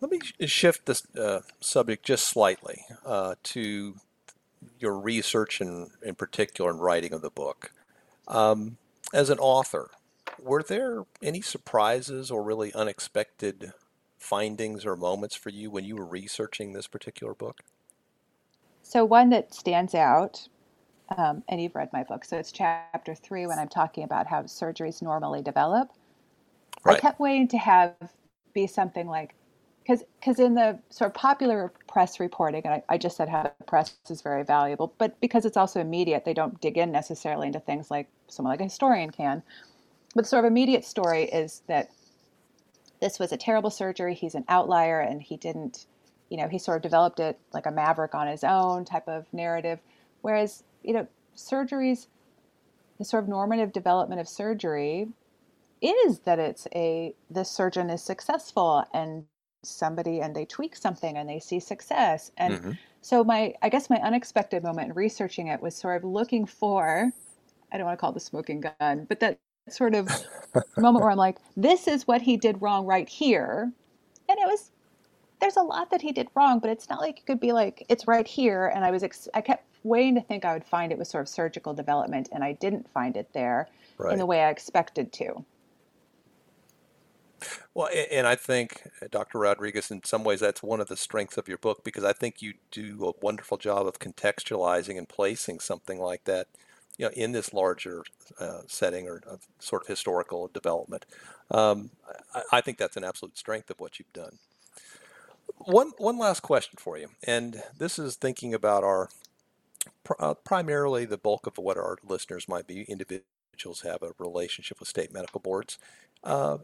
let 0.00 0.10
me 0.10 0.18
shift 0.46 0.84
this 0.86 1.06
uh, 1.16 1.40
subject 1.60 2.04
just 2.04 2.26
slightly 2.26 2.84
uh, 3.06 3.36
to 3.44 3.94
your 4.80 4.98
research 4.98 5.60
and 5.60 5.90
in 6.02 6.16
particular 6.16 6.72
in 6.72 6.78
writing 6.78 7.12
of 7.12 7.22
the 7.22 7.30
book 7.30 7.70
um, 8.26 8.78
as 9.14 9.30
an 9.30 9.38
author 9.38 9.90
were 10.42 10.62
there 10.62 11.04
any 11.22 11.40
surprises 11.40 12.32
or 12.32 12.42
really 12.42 12.74
unexpected 12.74 13.72
findings 14.24 14.86
or 14.86 14.96
moments 14.96 15.34
for 15.34 15.50
you 15.50 15.70
when 15.70 15.84
you 15.84 15.96
were 15.96 16.04
researching 16.04 16.72
this 16.72 16.86
particular 16.86 17.34
book? 17.34 17.60
So, 18.82 19.04
one 19.04 19.30
that 19.30 19.54
stands 19.54 19.94
out, 19.94 20.48
um, 21.16 21.42
and 21.48 21.60
you've 21.60 21.74
read 21.74 21.90
my 21.92 22.04
book, 22.04 22.24
so 22.24 22.36
it's 22.36 22.52
chapter 22.52 23.14
three 23.14 23.46
when 23.46 23.58
I'm 23.58 23.68
talking 23.68 24.04
about 24.04 24.26
how 24.26 24.42
surgeries 24.42 25.02
normally 25.02 25.42
develop. 25.42 25.90
Right. 26.84 26.96
I 26.96 27.00
kept 27.00 27.20
waiting 27.20 27.48
to 27.48 27.58
have 27.58 27.94
be 28.52 28.66
something 28.66 29.06
like, 29.08 29.34
because 29.86 30.38
in 30.38 30.54
the 30.54 30.78
sort 30.90 31.10
of 31.10 31.14
popular 31.14 31.72
press 31.88 32.20
reporting, 32.20 32.62
and 32.64 32.74
I, 32.74 32.82
I 32.88 32.98
just 32.98 33.16
said 33.16 33.28
how 33.28 33.42
the 33.42 33.64
press 33.64 33.96
is 34.08 34.22
very 34.22 34.44
valuable, 34.44 34.94
but 34.98 35.20
because 35.20 35.44
it's 35.44 35.56
also 35.56 35.80
immediate, 35.80 36.24
they 36.24 36.34
don't 36.34 36.60
dig 36.60 36.78
in 36.78 36.92
necessarily 36.92 37.46
into 37.48 37.60
things 37.60 37.90
like 37.90 38.08
someone 38.28 38.52
like 38.52 38.60
a 38.60 38.64
historian 38.64 39.10
can 39.10 39.42
but 40.14 40.26
sort 40.26 40.44
of 40.44 40.50
immediate 40.50 40.84
story 40.84 41.24
is 41.24 41.62
that 41.66 41.90
this 43.04 43.18
was 43.18 43.32
a 43.32 43.36
terrible 43.36 43.68
surgery. 43.68 44.14
He's 44.14 44.34
an 44.34 44.46
outlier 44.48 44.98
and 44.98 45.20
he 45.20 45.36
didn't, 45.36 45.84
you 46.30 46.38
know, 46.38 46.48
he 46.48 46.58
sort 46.58 46.78
of 46.78 46.82
developed 46.82 47.20
it 47.20 47.38
like 47.52 47.66
a 47.66 47.70
maverick 47.70 48.14
on 48.14 48.26
his 48.26 48.42
own 48.42 48.86
type 48.86 49.06
of 49.08 49.26
narrative. 49.30 49.78
Whereas, 50.22 50.64
you 50.82 50.94
know, 50.94 51.06
surgeries, 51.36 52.06
the 52.98 53.04
sort 53.04 53.24
of 53.24 53.28
normative 53.28 53.74
development 53.74 54.22
of 54.22 54.26
surgery 54.26 55.08
is 55.82 56.20
that 56.20 56.38
it's 56.38 56.66
a, 56.74 57.14
the 57.30 57.44
surgeon 57.44 57.90
is 57.90 58.02
successful 58.02 58.86
and 58.94 59.26
somebody 59.62 60.22
and 60.22 60.34
they 60.34 60.46
tweak 60.46 60.74
something 60.74 61.18
and 61.18 61.28
they 61.28 61.40
see 61.40 61.60
success. 61.60 62.30
And 62.38 62.54
mm-hmm. 62.54 62.70
so 63.02 63.22
my, 63.22 63.52
I 63.60 63.68
guess 63.68 63.90
my 63.90 63.98
unexpected 63.98 64.62
moment 64.62 64.88
in 64.88 64.94
researching 64.94 65.48
it 65.48 65.60
was 65.60 65.76
sort 65.76 66.02
of 66.02 66.04
looking 66.08 66.46
for, 66.46 67.12
I 67.70 67.76
don't 67.76 67.84
want 67.84 67.98
to 67.98 68.00
call 68.00 68.12
it 68.12 68.14
the 68.14 68.20
smoking 68.20 68.62
gun, 68.80 69.04
but 69.06 69.20
that 69.20 69.40
sort 69.68 69.94
of 69.94 70.08
moment 70.76 71.02
where 71.02 71.10
I'm 71.10 71.18
like, 71.18 71.38
this 71.56 71.88
is 71.88 72.06
what 72.06 72.22
he 72.22 72.36
did 72.36 72.60
wrong 72.60 72.86
right 72.86 73.08
here. 73.08 73.72
And 74.28 74.38
it 74.38 74.46
was, 74.46 74.70
there's 75.40 75.56
a 75.56 75.62
lot 75.62 75.90
that 75.90 76.00
he 76.00 76.12
did 76.12 76.28
wrong, 76.34 76.58
but 76.58 76.70
it's 76.70 76.88
not 76.88 77.00
like 77.00 77.18
it 77.18 77.26
could 77.26 77.40
be 77.40 77.52
like, 77.52 77.84
it's 77.88 78.06
right 78.06 78.26
here. 78.26 78.66
And 78.74 78.84
I 78.84 78.90
was, 78.90 79.02
ex- 79.02 79.28
I 79.34 79.40
kept 79.40 79.64
waiting 79.82 80.14
to 80.14 80.20
think 80.20 80.44
I 80.44 80.54
would 80.54 80.64
find 80.64 80.90
it 80.90 80.98
was 80.98 81.08
sort 81.08 81.22
of 81.22 81.28
surgical 81.28 81.74
development, 81.74 82.30
and 82.32 82.42
I 82.42 82.52
didn't 82.52 82.88
find 82.90 83.16
it 83.16 83.28
there 83.32 83.68
right. 83.98 84.12
in 84.12 84.18
the 84.18 84.26
way 84.26 84.42
I 84.42 84.50
expected 84.50 85.12
to. 85.14 85.44
Well, 87.74 87.88
and 88.10 88.26
I 88.26 88.36
think, 88.36 88.88
uh, 89.02 89.06
Dr. 89.10 89.38
Rodriguez, 89.38 89.90
in 89.90 90.02
some 90.04 90.24
ways, 90.24 90.40
that's 90.40 90.62
one 90.62 90.80
of 90.80 90.88
the 90.88 90.96
strengths 90.96 91.36
of 91.36 91.48
your 91.48 91.58
book 91.58 91.84
because 91.84 92.04
I 92.04 92.14
think 92.14 92.40
you 92.40 92.54
do 92.70 93.04
a 93.06 93.24
wonderful 93.24 93.58
job 93.58 93.86
of 93.86 93.98
contextualizing 93.98 94.96
and 94.96 95.08
placing 95.08 95.60
something 95.60 95.98
like 95.98 96.24
that 96.24 96.46
you 96.98 97.06
know, 97.06 97.12
in 97.14 97.32
this 97.32 97.52
larger 97.52 98.04
uh, 98.38 98.60
setting 98.66 99.08
or 99.08 99.22
sort 99.58 99.82
of 99.82 99.88
historical 99.88 100.48
development. 100.52 101.06
Um, 101.50 101.90
I, 102.34 102.42
I, 102.52 102.60
think 102.60 102.78
that's 102.78 102.96
an 102.96 103.04
absolute 103.04 103.36
strength 103.36 103.70
of 103.70 103.80
what 103.80 103.98
you've 103.98 104.12
done. 104.12 104.38
One 105.58 105.92
one 105.98 106.18
last 106.18 106.40
question 106.40 106.78
for 106.78 106.96
you, 106.96 107.08
and 107.26 107.62
this 107.78 107.98
is 107.98 108.16
thinking 108.16 108.54
about 108.54 108.82
our 108.84 109.10
uh, 110.18 110.34
primarily 110.34 111.04
the 111.04 111.18
bulk 111.18 111.46
of 111.46 111.58
what 111.58 111.76
our 111.76 111.98
listeners 112.02 112.48
might 112.48 112.66
be 112.66 112.82
individuals 112.82 113.82
have 113.82 114.02
a 114.02 114.12
relationship 114.18 114.80
with 114.80 114.88
state 114.88 115.12
medical 115.12 115.40
boards. 115.40 115.78
Uh, 116.22 116.58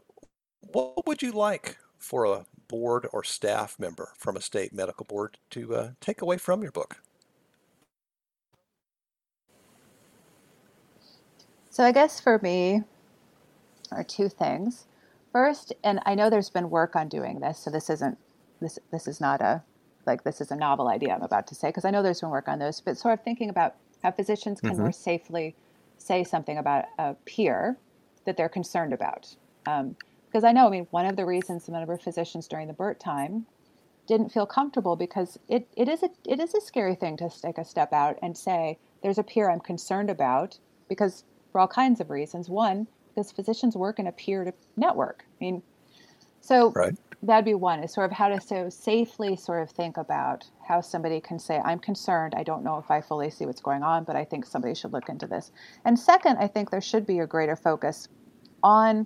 what 0.61 1.05
would 1.05 1.21
you 1.21 1.31
like 1.31 1.77
for 1.97 2.25
a 2.25 2.45
board 2.67 3.07
or 3.13 3.23
staff 3.23 3.77
member 3.77 4.13
from 4.17 4.35
a 4.35 4.41
state 4.41 4.73
medical 4.73 5.05
board 5.05 5.37
to 5.51 5.75
uh, 5.75 5.89
take 5.99 6.21
away 6.21 6.37
from 6.37 6.63
your 6.63 6.71
book? 6.71 6.97
So 11.71 11.85
I 11.85 11.93
guess 11.93 12.19
for 12.19 12.37
me 12.39 12.83
are 13.93 14.03
two 14.03 14.27
things. 14.27 14.87
First, 15.31 15.71
and 15.85 16.01
I 16.05 16.15
know 16.15 16.29
there's 16.29 16.49
been 16.49 16.69
work 16.69 16.97
on 16.97 17.07
doing 17.07 17.39
this, 17.39 17.59
so 17.59 17.71
this 17.71 17.89
isn't 17.89 18.17
this 18.59 18.77
this 18.91 19.07
is 19.07 19.21
not 19.21 19.41
a 19.41 19.63
like 20.05 20.25
this 20.25 20.41
is 20.41 20.51
a 20.51 20.55
novel 20.55 20.89
idea 20.89 21.15
I'm 21.15 21.21
about 21.21 21.47
to 21.47 21.55
say 21.55 21.69
because 21.69 21.85
I 21.85 21.89
know 21.89 22.03
there's 22.03 22.19
been 22.19 22.29
work 22.29 22.49
on 22.49 22.59
those, 22.59 22.81
but 22.81 22.97
sort 22.97 23.13
of 23.13 23.23
thinking 23.23 23.49
about 23.49 23.75
how 24.03 24.11
physicians 24.11 24.59
can 24.59 24.71
mm-hmm. 24.71 24.81
more 24.81 24.91
safely 24.91 25.55
say 25.97 26.25
something 26.25 26.57
about 26.57 26.85
a 26.99 27.13
peer 27.23 27.77
that 28.25 28.35
they're 28.35 28.49
concerned 28.49 28.91
about. 28.91 29.33
Um, 29.65 29.95
because 30.27 30.43
I 30.43 30.51
know, 30.51 30.67
I 30.67 30.71
mean, 30.71 30.87
one 30.91 31.05
of 31.05 31.15
the 31.15 31.25
reasons 31.25 31.63
some 31.63 31.75
of 31.75 31.89
our 31.89 31.97
physicians 31.97 32.49
during 32.49 32.67
the 32.67 32.73
Burt 32.73 32.99
time 32.99 33.45
didn't 34.07 34.33
feel 34.33 34.45
comfortable 34.45 34.97
because 34.97 35.39
it, 35.47 35.69
it 35.77 35.87
is 35.87 36.03
a 36.03 36.09
it 36.25 36.41
is 36.41 36.53
a 36.53 36.59
scary 36.59 36.95
thing 36.95 37.15
to 37.15 37.29
take 37.29 37.57
a 37.57 37.63
step 37.63 37.93
out 37.93 38.19
and 38.21 38.37
say 38.37 38.77
there's 39.01 39.17
a 39.17 39.23
peer 39.23 39.49
I'm 39.49 39.61
concerned 39.61 40.09
about 40.09 40.59
because 40.89 41.23
for 41.51 41.59
all 41.59 41.67
kinds 41.67 41.99
of 41.99 42.09
reasons. 42.09 42.49
One, 42.49 42.87
because 43.09 43.31
physicians 43.31 43.75
work 43.75 43.99
in 43.99 44.07
a 44.07 44.11
peer 44.11 44.43
to 44.43 44.53
network. 44.77 45.25
I 45.27 45.43
mean, 45.43 45.63
so 46.41 46.71
right. 46.71 46.97
that'd 47.21 47.45
be 47.45 47.53
one 47.53 47.83
is 47.83 47.93
sort 47.93 48.11
of 48.11 48.17
how 48.17 48.29
to 48.29 48.41
so 48.41 48.69
safely 48.69 49.35
sort 49.35 49.61
of 49.61 49.69
think 49.69 49.97
about 49.97 50.49
how 50.67 50.81
somebody 50.81 51.21
can 51.21 51.37
say, 51.37 51.61
I'm 51.63 51.79
concerned. 51.79 52.33
I 52.35 52.43
don't 52.43 52.63
know 52.63 52.77
if 52.77 52.89
I 52.89 53.01
fully 53.01 53.29
see 53.29 53.45
what's 53.45 53.61
going 53.61 53.83
on, 53.83 54.03
but 54.03 54.15
I 54.15 54.25
think 54.25 54.45
somebody 54.45 54.73
should 54.73 54.91
look 54.91 55.07
into 55.09 55.27
this. 55.27 55.51
And 55.85 55.97
second, 55.97 56.37
I 56.37 56.47
think 56.47 56.71
there 56.71 56.81
should 56.81 57.05
be 57.05 57.19
a 57.19 57.27
greater 57.27 57.55
focus 57.55 58.07
on 58.63 59.05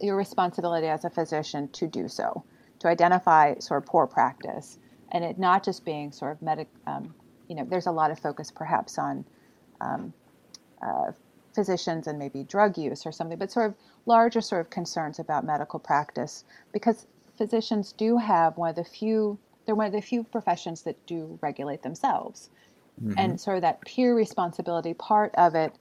your 0.00 0.16
responsibility 0.16 0.86
as 0.86 1.04
a 1.04 1.10
physician 1.10 1.68
to 1.72 1.86
do 1.86 2.08
so, 2.08 2.44
to 2.78 2.88
identify 2.88 3.58
sort 3.58 3.82
of 3.82 3.86
poor 3.86 4.06
practice, 4.06 4.78
and 5.12 5.24
it 5.24 5.38
not 5.38 5.62
just 5.62 5.84
being 5.84 6.12
sort 6.12 6.32
of 6.32 6.40
medic. 6.40 6.68
Um, 6.86 7.14
you 7.48 7.56
know, 7.56 7.66
there's 7.68 7.86
a 7.86 7.92
lot 7.92 8.10
of 8.10 8.18
focus 8.18 8.50
perhaps 8.50 8.96
on 8.96 9.24
um, 9.80 10.14
uh, 10.82 11.12
physicians 11.54 12.06
and 12.06 12.18
maybe 12.18 12.44
drug 12.44 12.78
use 12.78 13.04
or 13.06 13.12
something, 13.12 13.38
but 13.38 13.50
sort 13.50 13.66
of 13.66 13.74
larger 14.06 14.40
sort 14.40 14.60
of 14.60 14.70
concerns 14.70 15.18
about 15.18 15.44
medical 15.44 15.78
practice 15.78 16.44
because 16.72 17.06
physicians 17.36 17.92
do 17.92 18.16
have 18.16 18.56
one 18.56 18.70
of 18.70 18.76
the 18.76 18.84
few 18.84 19.38
they're 19.66 19.74
one 19.74 19.86
of 19.86 19.92
the 19.92 20.00
few 20.00 20.24
professions 20.24 20.82
that 20.82 20.96
do 21.06 21.38
regulate 21.42 21.82
themselves. 21.82 22.50
Mm-hmm. 23.00 23.18
And 23.18 23.40
sort 23.40 23.56
of 23.56 23.62
that 23.62 23.80
peer 23.82 24.16
responsibility 24.16 24.94
part 24.94 25.34
of 25.36 25.54
it 25.54 25.72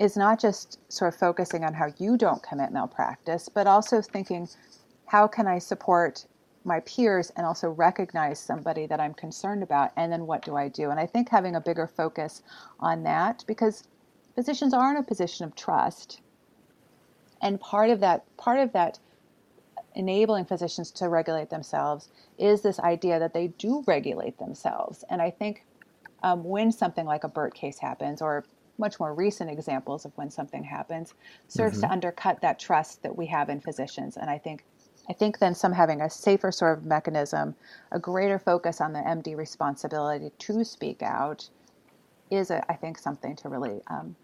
is 0.00 0.16
not 0.16 0.40
just 0.40 0.78
sort 0.92 1.12
of 1.12 1.20
focusing 1.20 1.64
on 1.64 1.74
how 1.74 1.92
you 1.98 2.16
don't 2.16 2.42
commit 2.42 2.72
malpractice, 2.72 3.48
but 3.48 3.66
also 3.66 4.00
thinking, 4.00 4.48
how 5.06 5.26
can 5.26 5.46
I 5.46 5.58
support 5.58 6.26
my 6.64 6.80
peers 6.80 7.30
and 7.36 7.46
also 7.46 7.70
recognize 7.70 8.40
somebody 8.40 8.86
that 8.86 8.98
I'm 8.98 9.14
concerned 9.14 9.62
about? 9.62 9.92
And 9.96 10.10
then 10.10 10.26
what 10.26 10.42
do 10.42 10.56
I 10.56 10.68
do? 10.68 10.90
And 10.90 10.98
I 10.98 11.06
think 11.06 11.28
having 11.28 11.54
a 11.54 11.60
bigger 11.60 11.86
focus 11.86 12.42
on 12.80 13.04
that, 13.04 13.44
because 13.46 13.84
physicians 14.34 14.74
are 14.74 14.90
in 14.90 14.96
a 14.96 15.02
position 15.02 15.44
of 15.44 15.54
trust. 15.54 16.20
And 17.40 17.60
part 17.60 17.90
of 17.90 18.00
that, 18.00 18.24
part 18.36 18.58
of 18.60 18.72
that 18.72 18.98
enabling 19.94 20.44
physicians 20.44 20.90
to 20.90 21.08
regulate 21.08 21.50
themselves 21.50 22.08
is 22.38 22.62
this 22.62 22.80
idea 22.80 23.18
that 23.18 23.32
they 23.32 23.48
do 23.48 23.84
regulate 23.86 24.38
themselves. 24.38 25.04
And 25.08 25.22
I 25.22 25.30
think 25.30 25.64
um, 26.22 26.42
when 26.42 26.72
something 26.72 27.04
like 27.04 27.24
a 27.24 27.28
Burt 27.28 27.54
case 27.54 27.78
happens, 27.78 28.22
or 28.22 28.44
much 28.78 28.98
more 28.98 29.14
recent 29.14 29.50
examples 29.50 30.04
of 30.04 30.12
when 30.16 30.30
something 30.30 30.64
happens, 30.64 31.14
serves 31.48 31.78
mm-hmm. 31.78 31.86
to 31.86 31.92
undercut 31.92 32.40
that 32.40 32.58
trust 32.58 33.02
that 33.02 33.16
we 33.16 33.26
have 33.26 33.48
in 33.48 33.60
physicians. 33.60 34.16
And 34.16 34.28
I 34.28 34.38
think, 34.38 34.64
I 35.08 35.12
think 35.12 35.38
then 35.38 35.54
some 35.54 35.72
having 35.72 36.00
a 36.00 36.10
safer 36.10 36.50
sort 36.50 36.78
of 36.78 36.84
mechanism, 36.84 37.54
a 37.92 37.98
greater 37.98 38.38
focus 38.38 38.80
on 38.80 38.92
the 38.92 39.00
MD 39.00 39.36
responsibility 39.36 40.32
to 40.38 40.64
speak 40.64 41.02
out, 41.02 41.48
is 42.30 42.50
a, 42.50 42.64
I 42.70 42.74
think 42.74 42.98
something 42.98 43.36
to 43.36 43.48
really 43.48 43.80
um, 43.86 44.16